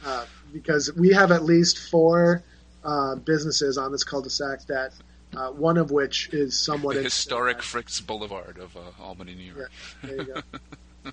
[0.05, 2.43] Uh, because we have at least four
[2.85, 4.93] uh, businesses on this cul-de-sac that
[5.37, 9.71] uh, one of which is somewhat the historic Fritz Boulevard of uh, Albany, New York.
[10.03, 11.13] There you go.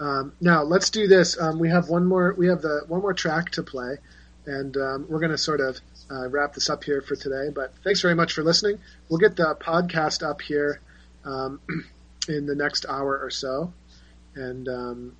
[0.00, 1.40] um, now let's do this.
[1.40, 2.34] Um, we have one more.
[2.36, 3.98] We have the one more track to play,
[4.46, 5.80] and um, we're going to sort of
[6.10, 7.50] uh, wrap this up here for today.
[7.54, 8.78] But thanks very much for listening.
[9.08, 10.80] We'll get the podcast up here
[11.24, 11.60] um,
[12.28, 13.72] in the next hour or so,
[14.34, 15.16] and um,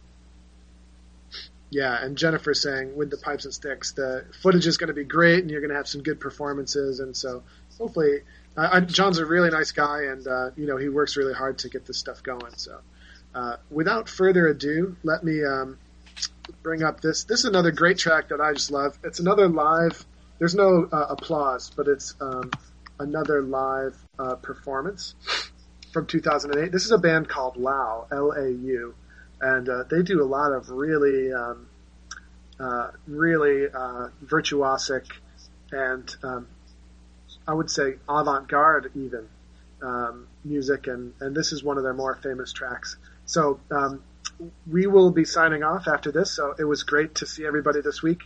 [1.71, 2.05] yeah.
[2.05, 5.41] And Jennifer's saying with the pipes and sticks, the footage is going to be great,
[5.41, 7.43] and you're going to have some good performances, and so
[7.79, 8.23] hopefully.
[8.57, 11.69] Uh, John's a really nice guy, and uh, you know he works really hard to
[11.69, 12.53] get this stuff going.
[12.57, 12.79] So,
[13.35, 15.79] uh, without further ado, let me um,
[16.63, 17.25] bring up this.
[17.25, 18.99] This is another great track that I just love.
[19.03, 20.05] It's another live.
[20.39, 22.51] There's no uh, applause, but it's um,
[22.99, 25.15] another live uh, performance
[25.93, 26.73] from 2008.
[26.73, 28.95] This is a band called Lau, L-A-U,
[29.41, 31.67] and uh, they do a lot of really, um,
[32.59, 35.07] uh, really uh, virtuosic
[35.75, 36.47] and um,
[37.47, 39.29] I would say avant-garde even
[39.83, 42.97] um, music, and, and this is one of their more famous tracks.
[43.27, 44.03] So um,
[44.71, 46.33] we will be signing off after this.
[46.33, 48.21] So it was great to see everybody this week,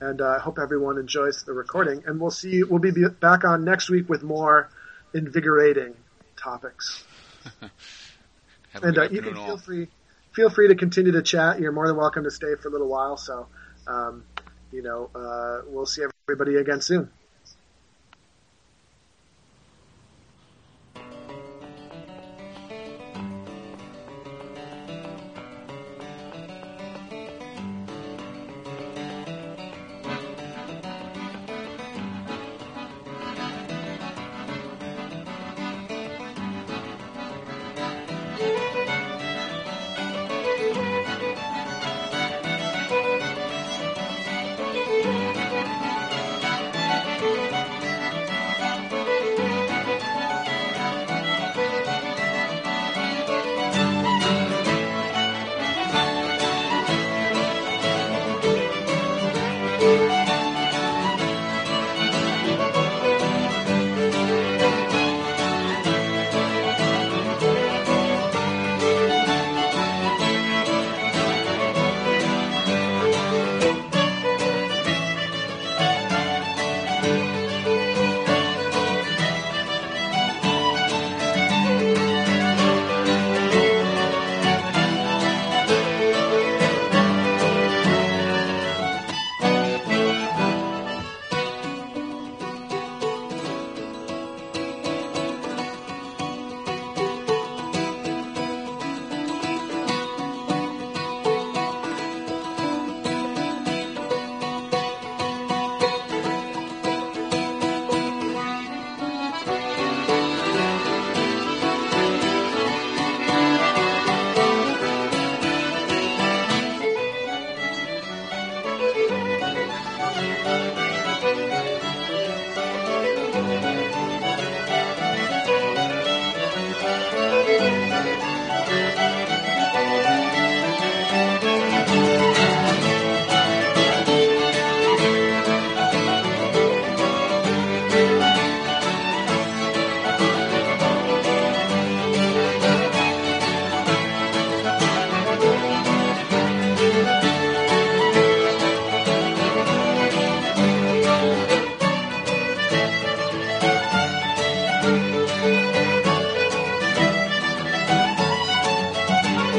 [0.00, 2.04] and uh, I hope everyone enjoys the recording.
[2.06, 2.62] And we'll see.
[2.62, 4.70] We'll be back on next week with more
[5.12, 5.94] invigorating
[6.36, 7.04] topics.
[8.82, 9.46] And uh, you can all.
[9.46, 9.88] feel free
[10.32, 11.60] feel free to continue to chat.
[11.60, 13.16] You're more than welcome to stay for a little while.
[13.16, 13.46] So
[13.86, 14.24] um,
[14.72, 17.10] you know, uh, we'll see everybody again soon.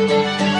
[0.07, 0.54] Música